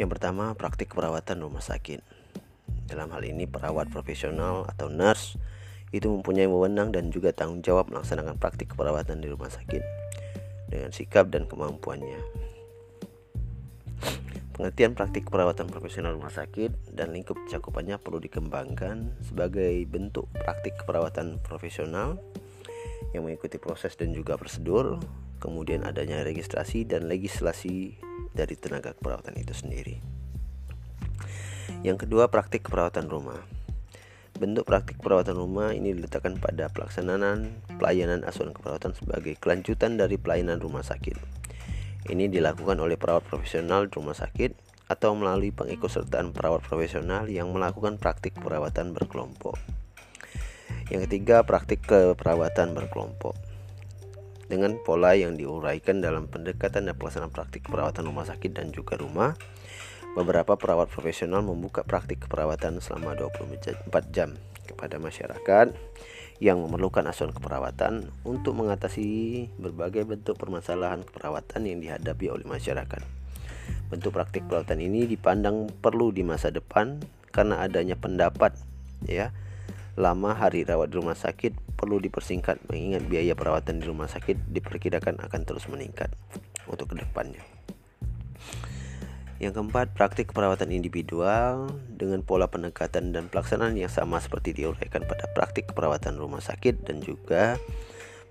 Yang 0.00 0.16
pertama, 0.16 0.56
praktik 0.56 0.96
perawatan 0.96 1.44
rumah 1.44 1.60
sakit. 1.60 2.00
Dalam 2.88 3.12
hal 3.12 3.20
ini, 3.28 3.44
perawat 3.44 3.92
profesional 3.92 4.64
atau 4.64 4.88
nurse 4.88 5.36
itu 5.92 6.08
mempunyai 6.08 6.48
wewenang 6.48 6.92
dan 6.92 7.12
juga 7.12 7.36
tanggung 7.36 7.60
jawab 7.60 7.92
melaksanakan 7.92 8.40
praktik 8.40 8.72
perawatan 8.72 9.20
di 9.20 9.28
rumah 9.28 9.52
sakit 9.52 9.82
dengan 10.72 10.92
sikap 10.92 11.28
dan 11.28 11.44
kemampuannya. 11.44 12.20
Pengertian 14.58 14.98
praktik 14.98 15.30
perawatan 15.30 15.70
profesional 15.70 16.18
rumah 16.18 16.34
sakit 16.34 16.90
dan 16.90 17.14
lingkup 17.14 17.38
cakupannya 17.46 17.94
perlu 18.02 18.18
dikembangkan 18.18 19.14
sebagai 19.22 19.86
bentuk 19.86 20.26
praktik 20.34 20.74
perawatan 20.82 21.38
profesional 21.46 22.18
yang 23.14 23.22
mengikuti 23.22 23.62
proses 23.62 23.94
dan 23.94 24.10
juga 24.10 24.34
prosedur 24.34 24.98
kemudian 25.38 25.86
adanya 25.86 26.26
registrasi 26.26 26.82
dan 26.90 27.06
legislasi 27.06 28.02
dari 28.34 28.58
tenaga 28.58 28.98
keperawatan 28.98 29.38
itu 29.38 29.54
sendiri. 29.54 30.02
Yang 31.86 32.10
kedua, 32.10 32.26
praktik 32.26 32.66
keperawatan 32.66 33.06
rumah. 33.06 33.38
Bentuk 34.34 34.66
praktik 34.66 34.98
perawatan 34.98 35.38
rumah 35.38 35.70
ini 35.70 35.94
diletakkan 35.94 36.34
pada 36.42 36.66
pelaksanaan 36.70 37.62
pelayanan 37.78 38.26
asuhan 38.26 38.50
keperawatan 38.50 38.90
sebagai 38.98 39.38
kelanjutan 39.38 39.94
dari 39.94 40.18
pelayanan 40.18 40.58
rumah 40.58 40.82
sakit. 40.82 41.37
Ini 42.06 42.30
dilakukan 42.30 42.78
oleh 42.78 42.94
perawat 42.94 43.26
profesional 43.26 43.90
di 43.90 43.98
rumah 43.98 44.14
sakit 44.14 44.54
atau 44.86 45.18
melalui 45.18 45.50
pengikutsertaan 45.50 46.30
perawat 46.30 46.62
profesional 46.62 47.26
yang 47.26 47.50
melakukan 47.50 47.98
praktik 47.98 48.38
perawatan 48.38 48.94
berkelompok. 48.94 49.58
Yang 50.88 51.10
ketiga, 51.10 51.44
praktik 51.44 51.84
keperawatan 51.84 52.72
berkelompok 52.72 53.36
dengan 54.48 54.80
pola 54.80 55.12
yang 55.12 55.36
diuraikan 55.36 56.00
dalam 56.00 56.26
pendekatan 56.26 56.88
dan 56.88 56.96
pelaksanaan 56.96 57.28
praktik 57.28 57.68
perawatan 57.68 58.08
rumah 58.08 58.24
sakit 58.24 58.56
dan 58.56 58.72
juga 58.72 58.96
rumah. 58.96 59.36
Beberapa 60.16 60.56
perawat 60.56 60.88
profesional 60.88 61.44
membuka 61.44 61.84
praktik 61.84 62.24
keperawatan 62.24 62.80
selama 62.80 63.12
24 63.14 63.92
jam 64.08 64.34
kepada 64.64 64.96
masyarakat 64.96 65.76
yang 66.38 66.62
memerlukan 66.62 67.02
asuhan 67.10 67.34
keperawatan 67.34 68.14
untuk 68.22 68.54
mengatasi 68.54 69.50
berbagai 69.58 70.06
bentuk 70.06 70.38
permasalahan 70.38 71.02
keperawatan 71.02 71.66
yang 71.66 71.78
dihadapi 71.82 72.30
oleh 72.30 72.46
masyarakat. 72.46 73.02
Bentuk 73.90 74.14
praktik 74.14 74.46
perawatan 74.46 74.78
ini 74.78 75.10
dipandang 75.10 75.66
perlu 75.82 76.14
di 76.14 76.22
masa 76.22 76.54
depan 76.54 77.02
karena 77.34 77.60
adanya 77.62 77.98
pendapat 77.98 78.54
ya 79.04 79.34
lama 79.98 80.30
hari 80.30 80.62
rawat 80.62 80.94
di 80.94 81.02
rumah 81.02 81.18
sakit 81.18 81.74
perlu 81.74 81.98
dipersingkat 81.98 82.62
mengingat 82.70 83.02
biaya 83.10 83.34
perawatan 83.34 83.82
di 83.82 83.84
rumah 83.90 84.06
sakit 84.06 84.54
diperkirakan 84.54 85.18
akan 85.18 85.40
terus 85.42 85.66
meningkat 85.66 86.14
untuk 86.70 86.94
ke 86.94 87.02
depannya. 87.02 87.57
Yang 89.38 89.62
keempat, 89.62 89.94
praktik 89.94 90.34
perawatan 90.34 90.74
individual 90.74 91.70
dengan 91.94 92.26
pola 92.26 92.50
pendekatan 92.50 93.14
dan 93.14 93.30
pelaksanaan 93.30 93.78
yang 93.78 93.86
sama 93.86 94.18
seperti 94.18 94.50
diuraikan 94.50 95.06
pada 95.06 95.30
praktik 95.30 95.70
perawatan 95.78 96.18
rumah 96.18 96.42
sakit 96.42 96.82
dan 96.82 96.98
juga 96.98 97.54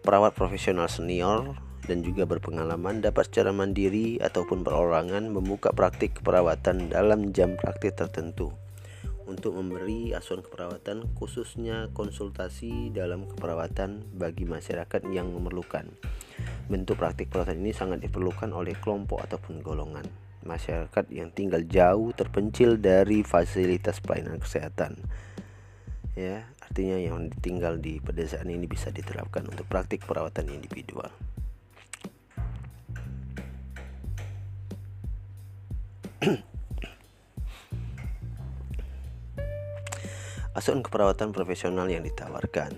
perawat 0.03 0.35
profesional 0.35 0.91
senior 0.91 1.55
dan 1.87 2.03
juga 2.03 2.27
berpengalaman 2.27 2.99
dapat 2.99 3.31
secara 3.31 3.55
mandiri 3.55 4.19
ataupun 4.19 4.67
berorangan 4.67 5.31
membuka 5.31 5.71
praktik 5.71 6.19
perawatan 6.27 6.91
dalam 6.91 7.31
jam 7.31 7.55
praktik 7.55 7.95
tertentu 7.95 8.51
untuk 9.31 9.55
memberi 9.55 10.11
asuhan 10.11 10.43
keperawatan 10.43 11.07
khususnya 11.15 11.87
konsultasi 11.95 12.91
dalam 12.91 13.31
keperawatan 13.31 14.03
bagi 14.11 14.43
masyarakat 14.43 15.07
yang 15.07 15.31
memerlukan. 15.31 15.87
Bentuk 16.67 16.99
praktik 16.99 17.31
perawatan 17.31 17.63
ini 17.63 17.71
sangat 17.71 18.03
diperlukan 18.03 18.51
oleh 18.51 18.75
kelompok 18.83 19.23
ataupun 19.23 19.63
golongan 19.63 20.26
masyarakat 20.45 21.05
yang 21.09 21.31
tinggal 21.33 21.63
jauh 21.65 22.13
terpencil 22.13 22.77
dari 22.77 23.23
fasilitas 23.23 24.03
pelayanan 24.03 24.37
kesehatan. 24.41 24.97
Ya, 26.17 26.49
artinya 26.61 26.97
yang 26.97 27.29
tinggal 27.39 27.77
di 27.77 28.01
pedesaan 28.01 28.49
ini 28.49 28.65
bisa 28.65 28.89
diterapkan 28.89 29.45
untuk 29.45 29.69
praktik 29.69 30.05
perawatan 30.05 30.49
individual. 30.49 31.13
asuhan 40.57 40.81
keperawatan 40.81 41.29
profesional 41.29 41.85
yang 41.85 42.01
ditawarkan. 42.01 42.73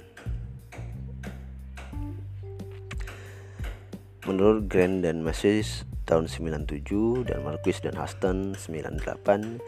Menurut 4.27 4.67
Grant 4.67 5.07
dan 5.07 5.23
Masis 5.23 5.87
tahun 6.09 6.25
97 6.25 7.29
dan 7.29 7.45
Marquis 7.45 7.77
dan 7.85 7.93
Huston 7.93 8.57
98 8.57 9.61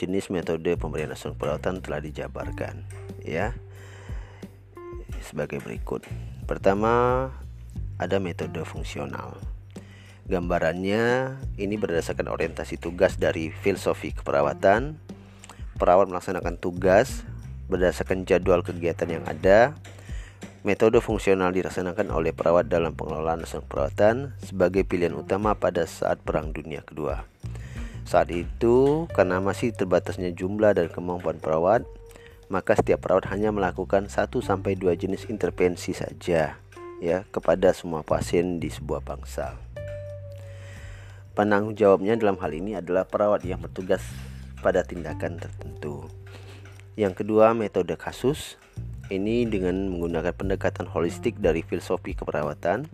jenis 0.00 0.32
metode 0.32 0.72
pemberian 0.80 1.12
asuhan 1.12 1.36
perawatan 1.36 1.84
telah 1.84 2.00
dijabarkan 2.00 2.88
ya 3.20 3.52
sebagai 5.20 5.60
berikut. 5.60 6.02
Pertama 6.48 7.28
ada 8.00 8.16
metode 8.18 8.64
fungsional. 8.64 9.36
Gambarannya 10.26 11.36
ini 11.60 11.74
berdasarkan 11.76 12.32
orientasi 12.32 12.80
tugas 12.80 13.20
dari 13.20 13.52
filosofi 13.52 14.16
keperawatan. 14.16 14.96
Perawat 15.76 16.08
melaksanakan 16.08 16.56
tugas 16.56 17.26
berdasarkan 17.70 18.24
jadwal 18.26 18.64
kegiatan 18.64 19.08
yang 19.20 19.24
ada. 19.28 19.76
Metode 20.62 21.02
fungsional 21.02 21.50
dilaksanakan 21.50 22.14
oleh 22.14 22.30
perawat 22.30 22.70
dalam 22.70 22.94
pengelolaan 22.94 23.42
asuhan 23.42 23.66
perawatan 23.66 24.30
sebagai 24.38 24.86
pilihan 24.86 25.10
utama 25.18 25.58
pada 25.58 25.82
saat 25.90 26.22
Perang 26.22 26.54
Dunia 26.54 26.86
Kedua. 26.86 27.26
Saat 28.06 28.30
itu, 28.30 29.10
karena 29.10 29.42
masih 29.42 29.74
terbatasnya 29.74 30.30
jumlah 30.30 30.70
dan 30.78 30.86
kemampuan 30.86 31.42
perawat, 31.42 31.82
maka 32.46 32.78
setiap 32.78 33.02
perawat 33.02 33.26
hanya 33.34 33.50
melakukan 33.50 34.06
1 34.06 34.30
sampai 34.38 34.78
2 34.78 34.94
jenis 34.94 35.26
intervensi 35.26 35.98
saja 35.98 36.54
ya 37.02 37.26
kepada 37.34 37.74
semua 37.74 38.06
pasien 38.06 38.62
di 38.62 38.70
sebuah 38.70 39.02
bangsal. 39.02 39.58
Penanggung 41.34 41.74
jawabnya 41.74 42.14
dalam 42.14 42.38
hal 42.38 42.54
ini 42.54 42.78
adalah 42.78 43.02
perawat 43.02 43.42
yang 43.42 43.58
bertugas 43.58 44.06
pada 44.62 44.86
tindakan 44.86 45.42
tertentu. 45.42 46.06
Yang 46.94 47.26
kedua, 47.26 47.50
metode 47.50 47.98
kasus. 47.98 48.62
Ini 49.10 49.50
dengan 49.50 49.90
menggunakan 49.90 50.30
pendekatan 50.30 50.86
holistik 50.86 51.42
dari 51.42 51.66
filosofi 51.66 52.14
keperawatan. 52.14 52.86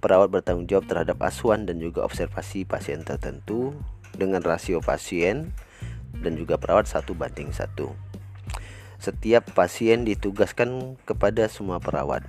Perawat 0.00 0.28
bertanggung 0.28 0.68
jawab 0.68 0.84
terhadap 0.88 1.16
asuhan 1.24 1.64
dan 1.64 1.80
juga 1.80 2.04
observasi 2.04 2.68
pasien 2.68 3.04
tertentu 3.04 3.72
dengan 4.12 4.44
rasio 4.44 4.84
pasien 4.84 5.52
dan 6.20 6.36
juga 6.36 6.60
perawat 6.60 6.88
satu 6.88 7.16
banding 7.16 7.52
satu. 7.52 7.92
Setiap 9.00 9.56
pasien 9.56 10.04
ditugaskan 10.04 11.00
kepada 11.08 11.48
semua 11.48 11.80
perawat 11.80 12.24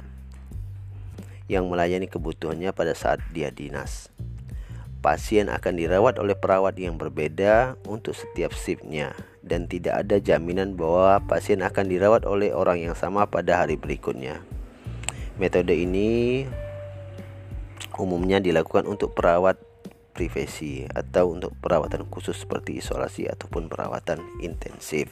yang 1.51 1.67
melayani 1.67 2.07
kebutuhannya 2.07 2.71
pada 2.71 2.95
saat 2.95 3.19
dia 3.35 3.51
dinas. 3.51 4.07
Pasien 5.03 5.51
akan 5.51 5.73
dirawat 5.75 6.15
oleh 6.15 6.37
perawat 6.37 6.79
yang 6.79 6.95
berbeda 6.95 7.75
untuk 7.83 8.15
setiap 8.15 8.55
shiftnya 8.55 9.11
dan 9.41 9.65
tidak 9.65 10.05
ada 10.05 10.21
jaminan 10.21 10.77
bahwa 10.77 11.21
pasien 11.25 11.65
akan 11.65 11.85
dirawat 11.89 12.23
oleh 12.29 12.53
orang 12.53 12.81
yang 12.81 12.93
sama 12.93 13.25
pada 13.27 13.61
hari 13.61 13.77
berikutnya. 13.77 14.41
Metode 15.41 15.73
ini 15.73 16.45
umumnya 17.97 18.37
dilakukan 18.37 18.85
untuk 18.85 19.17
perawat 19.17 19.57
privasi 20.13 20.85
atau 20.91 21.33
untuk 21.33 21.55
perawatan 21.57 22.05
khusus 22.11 22.37
seperti 22.37 22.77
isolasi 22.77 23.25
ataupun 23.25 23.71
perawatan 23.71 24.21
intensif. 24.43 25.09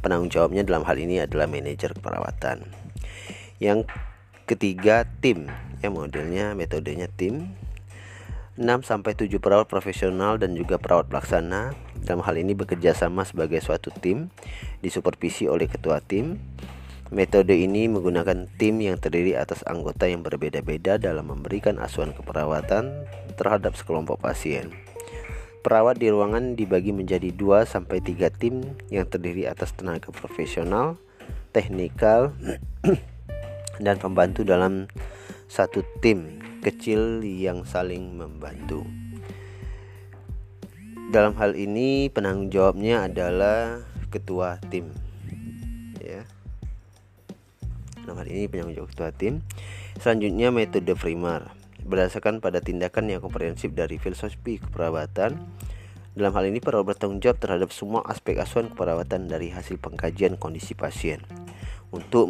Penanggung 0.00 0.32
jawabnya 0.32 0.64
dalam 0.64 0.88
hal 0.88 0.96
ini 0.96 1.20
adalah 1.20 1.46
manajer 1.46 1.92
keperawatan. 1.92 2.64
Yang 3.60 3.86
ketiga 4.48 5.04
tim, 5.20 5.52
ya 5.84 5.92
modelnya 5.92 6.56
metodenya 6.56 7.06
tim 7.12 7.54
6 8.52 8.84
sampai 8.84 9.16
7 9.16 9.40
perawat 9.40 9.64
profesional 9.64 10.36
dan 10.36 10.52
juga 10.52 10.76
perawat 10.76 11.08
pelaksana 11.08 11.72
dalam 12.02 12.22
hal 12.26 12.34
ini 12.38 12.52
bekerja 12.52 12.92
sama 12.92 13.22
sebagai 13.22 13.62
suatu 13.62 13.94
tim 13.94 14.28
disupervisi 14.82 15.46
oleh 15.46 15.70
ketua 15.70 16.02
tim. 16.02 16.38
Metode 17.12 17.52
ini 17.52 17.92
menggunakan 17.92 18.48
tim 18.56 18.80
yang 18.80 18.96
terdiri 18.96 19.36
atas 19.36 19.60
anggota 19.68 20.08
yang 20.08 20.24
berbeda-beda 20.24 20.96
dalam 20.96 21.28
memberikan 21.28 21.76
asuhan 21.76 22.16
keperawatan 22.16 23.04
terhadap 23.36 23.76
sekelompok 23.76 24.16
pasien. 24.16 24.72
Perawat 25.60 26.00
di 26.00 26.08
ruangan 26.08 26.56
dibagi 26.56 26.90
menjadi 26.90 27.30
2 27.30 27.68
sampai 27.68 28.00
3 28.00 28.32
tim 28.32 28.64
yang 28.88 29.04
terdiri 29.06 29.44
atas 29.44 29.76
tenaga 29.76 30.08
profesional, 30.08 30.96
teknikal, 31.52 32.32
dan 33.84 34.00
pembantu 34.00 34.42
dalam 34.42 34.88
satu 35.52 35.84
tim 36.00 36.40
kecil 36.64 37.20
yang 37.20 37.68
saling 37.68 38.16
membantu. 38.16 39.01
Dalam 41.12 41.36
hal 41.36 41.52
ini 41.60 42.08
penanggung 42.08 42.48
jawabnya 42.48 43.04
adalah 43.04 43.84
ketua 44.08 44.56
tim. 44.72 44.96
Ya. 46.00 46.24
Dalam 48.00 48.16
hal 48.16 48.32
ini 48.32 48.48
penanggung 48.48 48.80
jawab 48.80 48.88
ketua 48.96 49.12
tim. 49.12 49.44
Selanjutnya 50.00 50.48
metode 50.48 50.88
primer 50.96 51.52
berdasarkan 51.84 52.40
pada 52.40 52.64
tindakan 52.64 53.12
yang 53.12 53.20
komprehensif 53.20 53.76
dari 53.76 54.00
filosofi 54.00 54.56
keperawatan. 54.56 55.36
Dalam 56.16 56.32
hal 56.32 56.48
ini 56.48 56.64
perawat 56.64 56.96
bertanggung 56.96 57.20
jawab 57.20 57.36
terhadap 57.44 57.76
semua 57.76 58.00
aspek 58.08 58.40
asuhan 58.40 58.72
keperawatan 58.72 59.28
dari 59.28 59.52
hasil 59.52 59.76
pengkajian 59.84 60.40
kondisi 60.40 60.72
pasien 60.72 61.20
untuk 61.92 62.24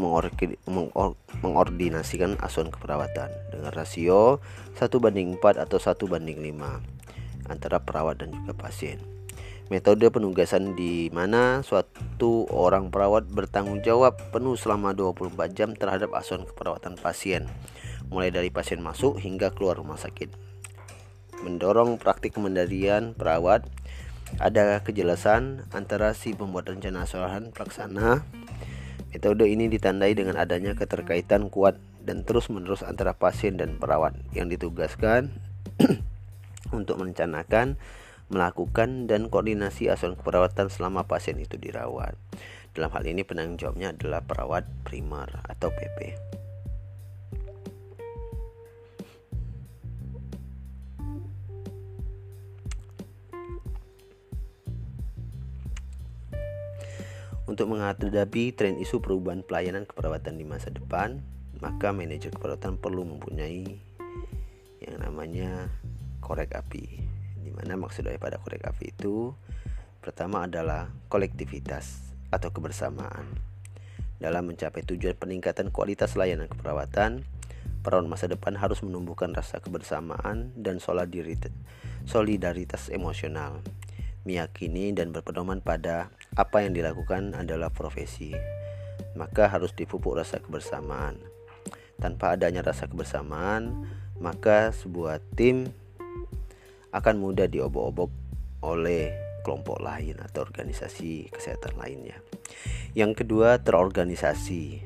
mengordinasikan 1.38 2.34
asuhan 2.42 2.74
keperawatan 2.74 3.30
dengan 3.54 3.70
rasio 3.70 4.42
1 4.74 4.90
banding 4.98 5.38
4 5.38 5.70
atau 5.70 5.78
1 5.78 5.94
banding 6.10 6.42
5 6.42 7.01
antara 7.52 7.84
perawat 7.84 8.24
dan 8.24 8.32
juga 8.32 8.56
pasien. 8.56 8.96
Metode 9.68 10.08
penugasan 10.08 10.72
di 10.72 11.12
mana 11.12 11.60
suatu 11.60 12.48
orang 12.48 12.88
perawat 12.88 13.28
bertanggung 13.28 13.84
jawab 13.84 14.16
penuh 14.32 14.56
selama 14.56 14.96
24 14.96 15.52
jam 15.52 15.76
terhadap 15.76 16.12
asuhan 16.16 16.48
keperawatan 16.48 16.96
pasien, 16.96 17.48
mulai 18.08 18.32
dari 18.32 18.48
pasien 18.48 18.80
masuk 18.80 19.20
hingga 19.20 19.52
keluar 19.52 19.76
rumah 19.76 19.96
sakit. 20.00 20.32
Mendorong 21.44 22.00
praktik 22.00 22.36
kemandirian 22.36 23.12
perawat, 23.12 23.68
ada 24.40 24.80
kejelasan 24.80 25.68
antara 25.76 26.16
si 26.16 26.32
pembuat 26.32 26.68
rencana 26.72 27.04
asuhan 27.04 27.52
pelaksana 27.52 28.24
Metode 29.12 29.44
ini 29.44 29.68
ditandai 29.68 30.16
dengan 30.16 30.40
adanya 30.40 30.72
keterkaitan 30.72 31.52
kuat 31.52 31.76
dan 32.00 32.24
terus-menerus 32.24 32.80
antara 32.80 33.12
pasien 33.12 33.60
dan 33.60 33.76
perawat 33.76 34.16
yang 34.32 34.48
ditugaskan 34.48 35.28
untuk 36.72 36.98
merencanakan, 36.98 37.76
melakukan, 38.32 39.06
dan 39.06 39.28
koordinasi 39.28 39.92
asuhan 39.92 40.16
keperawatan 40.16 40.72
selama 40.72 41.04
pasien 41.04 41.36
itu 41.38 41.60
dirawat. 41.60 42.16
Dalam 42.72 42.88
hal 42.96 43.04
ini 43.04 43.20
penanggung 43.22 43.60
jawabnya 43.60 43.92
adalah 43.92 44.24
perawat 44.24 44.64
primer 44.82 45.28
atau 45.44 45.68
PP. 45.68 46.16
Untuk 57.52 57.68
menghadapi 57.68 58.56
tren 58.56 58.80
isu 58.80 59.04
perubahan 59.04 59.44
pelayanan 59.44 59.84
keperawatan 59.84 60.40
di 60.40 60.48
masa 60.48 60.72
depan, 60.72 61.20
maka 61.60 61.92
manajer 61.92 62.32
keperawatan 62.32 62.80
perlu 62.80 63.04
mempunyai 63.04 63.76
yang 64.80 64.96
namanya 65.04 65.68
korek 66.22 66.54
api. 66.54 67.02
Di 67.42 67.50
mana 67.50 67.74
maksud 67.74 68.06
daripada 68.06 68.38
korek 68.38 68.62
api 68.62 68.94
itu 68.94 69.34
pertama 69.98 70.46
adalah 70.46 70.94
kolektivitas 71.10 72.14
atau 72.30 72.54
kebersamaan. 72.54 73.26
Dalam 74.22 74.46
mencapai 74.46 74.86
tujuan 74.86 75.18
peningkatan 75.18 75.74
kualitas 75.74 76.14
layanan 76.14 76.46
keperawatan, 76.46 77.26
perawat 77.82 78.06
masa 78.06 78.30
depan 78.30 78.54
harus 78.54 78.78
menumbuhkan 78.86 79.34
rasa 79.34 79.58
kebersamaan 79.58 80.54
dan 80.54 80.78
solidaritas 80.78 82.82
emosional 82.94 83.58
meyakini 84.22 84.94
dan 84.94 85.10
berpedoman 85.10 85.58
pada 85.58 86.14
apa 86.38 86.62
yang 86.62 86.72
dilakukan 86.72 87.34
adalah 87.34 87.74
profesi, 87.74 88.30
maka 89.18 89.50
harus 89.50 89.74
dipupuk 89.74 90.14
rasa 90.14 90.38
kebersamaan. 90.38 91.18
Tanpa 91.98 92.34
adanya 92.34 92.62
rasa 92.62 92.86
kebersamaan, 92.86 93.86
maka 94.18 94.74
sebuah 94.74 95.22
tim 95.34 95.70
akan 96.92 97.14
mudah 97.18 97.48
diobok-obok 97.48 98.10
oleh 98.62 99.12
kelompok 99.42 99.82
lain 99.82 100.20
atau 100.22 100.46
organisasi 100.46 101.32
kesehatan 101.34 101.74
lainnya. 101.74 102.20
Yang 102.94 103.24
kedua, 103.24 103.58
terorganisasi, 103.58 104.84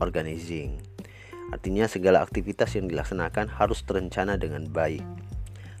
organizing. 0.00 0.80
Artinya 1.52 1.84
segala 1.90 2.24
aktivitas 2.24 2.72
yang 2.78 2.88
dilaksanakan 2.88 3.52
harus 3.52 3.84
terencana 3.84 4.40
dengan 4.40 4.68
baik 4.68 5.04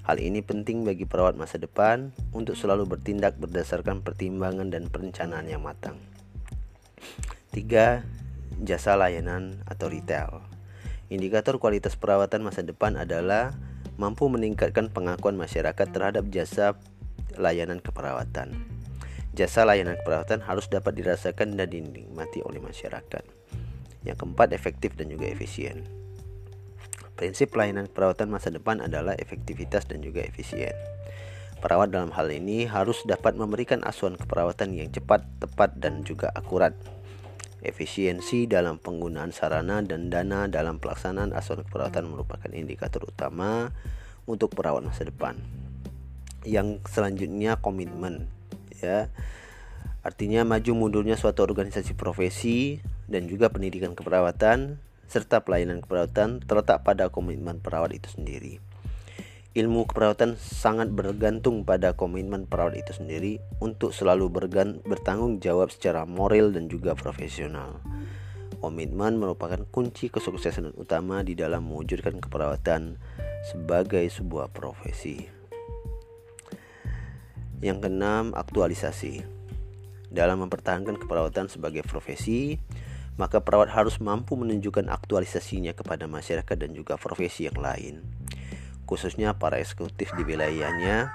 Hal 0.08 0.24
ini 0.24 0.40
penting 0.40 0.88
bagi 0.88 1.04
perawat 1.04 1.36
masa 1.36 1.60
depan 1.60 2.16
untuk 2.32 2.56
selalu 2.56 2.96
bertindak 2.96 3.36
berdasarkan 3.36 4.00
pertimbangan 4.00 4.72
dan 4.72 4.88
perencanaan 4.88 5.44
yang 5.44 5.60
matang. 5.60 6.00
3. 7.52 8.08
Jasa 8.64 8.96
layanan 8.96 9.60
atau 9.68 9.92
retail. 9.92 10.40
Indikator 11.12 11.60
kualitas 11.60 11.92
perawatan 12.00 12.40
masa 12.40 12.64
depan 12.64 12.96
adalah 12.96 13.52
mampu 13.98 14.30
meningkatkan 14.30 14.88
pengakuan 14.94 15.34
masyarakat 15.34 15.90
terhadap 15.90 16.24
jasa 16.30 16.78
layanan 17.34 17.82
keperawatan. 17.82 18.54
Jasa 19.34 19.66
layanan 19.66 19.98
keperawatan 20.00 20.40
harus 20.46 20.70
dapat 20.70 20.94
dirasakan 20.94 21.58
dan 21.58 21.68
dinikmati 21.68 22.40
oleh 22.46 22.62
masyarakat. 22.62 23.22
Yang 24.06 24.16
keempat, 24.22 24.54
efektif 24.54 24.94
dan 24.94 25.10
juga 25.10 25.26
efisien. 25.26 25.84
Prinsip 27.18 27.50
pelayanan 27.50 27.90
perawatan 27.90 28.30
masa 28.30 28.54
depan 28.54 28.78
adalah 28.78 29.18
efektivitas 29.18 29.90
dan 29.90 29.98
juga 30.06 30.22
efisien. 30.22 30.74
Perawat 31.58 31.90
dalam 31.90 32.14
hal 32.14 32.30
ini 32.30 32.70
harus 32.70 33.02
dapat 33.02 33.34
memberikan 33.34 33.82
asuhan 33.82 34.14
keperawatan 34.14 34.78
yang 34.78 34.94
cepat, 34.94 35.26
tepat, 35.42 35.74
dan 35.82 36.06
juga 36.06 36.30
akurat. 36.38 36.70
Efisiensi 37.58 38.46
dalam 38.46 38.78
penggunaan 38.78 39.34
sarana 39.34 39.82
dan 39.82 40.14
dana 40.14 40.46
dalam 40.46 40.78
pelaksanaan 40.78 41.34
asuhan 41.34 41.66
keperawatan 41.66 42.06
merupakan 42.06 42.50
indikator 42.54 43.02
utama 43.02 43.74
untuk 44.30 44.54
perawat 44.54 44.86
masa 44.86 45.02
depan. 45.02 45.34
Yang 46.46 46.86
selanjutnya 46.86 47.58
komitmen, 47.58 48.30
ya. 48.78 49.10
Artinya 50.06 50.46
maju 50.46 50.70
mundurnya 50.78 51.18
suatu 51.18 51.42
organisasi 51.42 51.98
profesi 51.98 52.78
dan 53.10 53.26
juga 53.26 53.50
pendidikan 53.50 53.98
keperawatan 53.98 54.78
serta 55.10 55.42
pelayanan 55.42 55.82
keperawatan 55.82 56.44
terletak 56.44 56.86
pada 56.86 57.10
komitmen 57.10 57.58
perawat 57.58 57.96
itu 57.96 58.06
sendiri. 58.12 58.67
Ilmu 59.58 59.90
keperawatan 59.90 60.38
sangat 60.38 60.86
bergantung 60.94 61.66
pada 61.66 61.90
komitmen 61.90 62.46
perawat 62.46 62.78
itu 62.78 62.94
sendiri 62.94 63.42
untuk 63.58 63.90
selalu 63.90 64.30
bertanggung 64.86 65.42
jawab 65.42 65.74
secara 65.74 66.06
moral 66.06 66.54
dan 66.54 66.70
juga 66.70 66.94
profesional. 66.94 67.82
Komitmen 68.62 69.18
merupakan 69.18 69.58
kunci 69.74 70.14
kesuksesan 70.14 70.78
utama 70.78 71.26
di 71.26 71.34
dalam 71.34 71.66
mewujudkan 71.66 72.22
keperawatan 72.22 73.02
sebagai 73.50 74.06
sebuah 74.06 74.54
profesi. 74.54 75.26
Yang 77.58 77.90
keenam, 77.90 78.38
aktualisasi. 78.38 79.26
Dalam 80.06 80.46
mempertahankan 80.46 81.02
keperawatan 81.02 81.50
sebagai 81.50 81.82
profesi, 81.82 82.62
maka 83.18 83.42
perawat 83.42 83.74
harus 83.74 83.98
mampu 83.98 84.38
menunjukkan 84.38 84.86
aktualisasinya 84.86 85.74
kepada 85.74 86.06
masyarakat 86.06 86.54
dan 86.54 86.70
juga 86.70 86.94
profesi 86.94 87.50
yang 87.50 87.58
lain 87.58 88.06
khususnya 88.88 89.36
para 89.36 89.60
eksekutif 89.60 90.08
di 90.16 90.24
wilayahnya. 90.24 91.12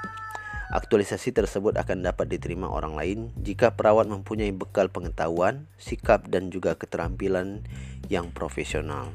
Aktualisasi 0.69 1.33
tersebut 1.33 1.77
akan 1.77 2.05
dapat 2.05 2.29
diterima 2.29 2.69
orang 2.69 2.93
lain 2.97 3.19
jika 3.41 3.73
perawat 3.73 4.05
mempunyai 4.09 4.53
bekal 4.53 4.89
pengetahuan, 4.89 5.65
sikap 5.81 6.29
dan 6.29 6.53
juga 6.53 6.77
keterampilan 6.77 7.65
yang 8.09 8.29
profesional. 8.29 9.09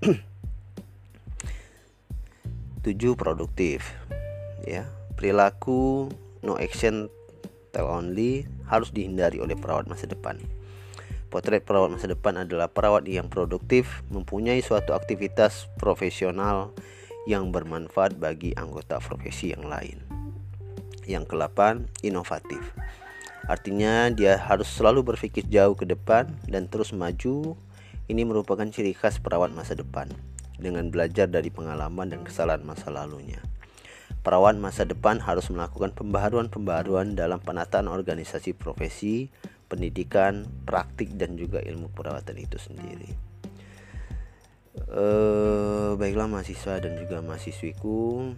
7 2.80 2.96
produktif. 3.12 3.92
Ya, 4.64 4.88
perilaku 5.16 6.08
no 6.40 6.56
action 6.56 7.12
tell 7.76 7.88
only 7.88 8.48
harus 8.64 8.88
dihindari 8.88 9.36
oleh 9.40 9.56
perawat 9.56 9.84
masa 9.84 10.08
depan. 10.08 10.40
Potret 11.28 11.62
perawat 11.62 11.92
masa 11.92 12.08
depan 12.10 12.42
adalah 12.42 12.72
perawat 12.72 13.06
yang 13.06 13.28
produktif, 13.30 14.02
mempunyai 14.10 14.64
suatu 14.64 14.96
aktivitas 14.96 15.70
profesional 15.78 16.74
yang 17.28 17.52
bermanfaat 17.52 18.16
bagi 18.16 18.56
anggota 18.56 18.96
profesi 19.02 19.52
yang 19.52 19.68
lain. 19.68 20.00
Yang 21.04 21.34
ke-8, 21.34 21.90
inovatif. 22.06 22.62
Artinya 23.44 24.08
dia 24.14 24.38
harus 24.38 24.70
selalu 24.70 25.14
berpikir 25.14 25.44
jauh 25.50 25.74
ke 25.74 25.84
depan 25.88 26.30
dan 26.46 26.70
terus 26.70 26.94
maju. 26.94 27.58
Ini 28.06 28.22
merupakan 28.26 28.66
ciri 28.66 28.94
khas 28.94 29.18
perawat 29.18 29.54
masa 29.54 29.74
depan 29.74 30.10
dengan 30.58 30.90
belajar 30.90 31.30
dari 31.30 31.48
pengalaman 31.48 32.10
dan 32.10 32.20
kesalahan 32.26 32.62
masa 32.62 32.90
lalunya. 32.90 33.38
Perawat 34.20 34.60
masa 34.60 34.84
depan 34.84 35.16
harus 35.22 35.48
melakukan 35.48 35.96
pembaharuan-pembaharuan 35.96 37.16
dalam 37.16 37.40
penataan 37.40 37.88
organisasi 37.88 38.52
profesi, 38.52 39.32
pendidikan, 39.70 40.44
praktik 40.68 41.16
dan 41.16 41.40
juga 41.40 41.62
ilmu 41.64 41.88
perawatan 41.94 42.36
itu 42.36 42.60
sendiri 42.60 43.29
uh, 44.90 45.96
baiklah 45.98 46.30
mahasiswa 46.30 46.78
dan 46.82 46.94
juga 46.98 47.22
mahasiswiku. 47.24 48.34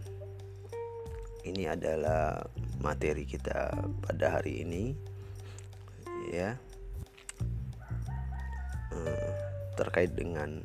Ini 1.42 1.74
adalah 1.74 2.46
materi 2.78 3.26
kita 3.26 3.74
pada 4.04 4.38
hari 4.38 4.62
ini 4.62 4.94
ya. 6.30 6.54
Uh, 8.92 9.30
terkait 9.74 10.12
dengan 10.12 10.62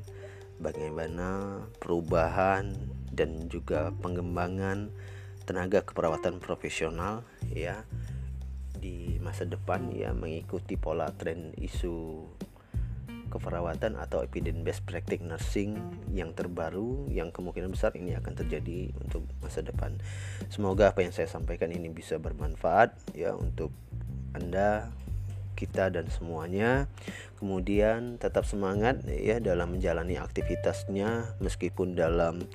bagaimana 0.60 1.62
perubahan 1.80 2.76
dan 3.14 3.48
juga 3.50 3.90
pengembangan 4.04 4.92
tenaga 5.48 5.80
keperawatan 5.80 6.44
profesional 6.44 7.24
ya 7.48 7.88
di 8.78 9.18
masa 9.24 9.48
depan 9.48 9.90
ya 9.90 10.14
mengikuti 10.14 10.78
pola 10.78 11.10
tren 11.16 11.56
isu 11.58 12.28
keperawatan 13.28 14.00
atau 14.00 14.24
evidence 14.24 14.62
based 14.64 14.84
practice 14.88 15.24
nursing 15.24 15.78
yang 16.12 16.32
terbaru 16.34 17.08
yang 17.12 17.30
kemungkinan 17.30 17.72
besar 17.72 17.94
ini 17.96 18.16
akan 18.16 18.34
terjadi 18.34 18.92
untuk 19.00 19.28
masa 19.44 19.62
depan. 19.62 20.00
Semoga 20.48 20.92
apa 20.96 21.04
yang 21.04 21.14
saya 21.14 21.28
sampaikan 21.28 21.72
ini 21.72 21.92
bisa 21.92 22.18
bermanfaat 22.18 22.96
ya 23.14 23.36
untuk 23.36 23.72
Anda, 24.36 24.92
kita 25.58 25.90
dan 25.90 26.08
semuanya. 26.14 26.86
Kemudian 27.42 28.22
tetap 28.22 28.46
semangat 28.46 29.02
ya 29.10 29.42
dalam 29.42 29.74
menjalani 29.74 30.22
aktivitasnya 30.22 31.38
meskipun 31.42 31.98
dalam 31.98 32.46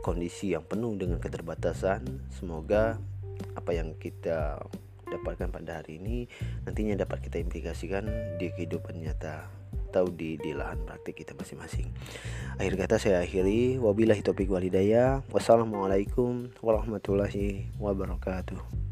kondisi 0.00 0.56
yang 0.56 0.64
penuh 0.64 0.96
dengan 0.96 1.20
keterbatasan. 1.20 2.24
Semoga 2.32 2.96
apa 3.52 3.70
yang 3.76 3.92
kita 4.00 4.64
dapatkan 5.06 5.54
pada 5.54 5.80
hari 5.80 6.02
ini 6.02 6.26
nantinya 6.66 6.98
dapat 7.06 7.22
kita 7.22 7.38
implikasikan 7.38 8.10
di 8.42 8.50
kehidupan 8.50 8.98
nyata 8.98 9.46
atau 9.96 10.12
di 10.12 10.36
di 10.36 10.52
lahan 10.52 10.76
praktik 10.84 11.24
kita 11.24 11.32
masing-masing. 11.32 11.88
Akhir 12.60 12.76
kata 12.76 13.00
saya 13.00 13.24
akhiri 13.24 13.80
wabillahi 13.80 14.20
taufiq 14.20 14.52
walhidayah. 14.52 15.24
Wassalamualaikum 15.32 16.52
warahmatullahi 16.60 17.72
wabarakatuh. 17.80 18.85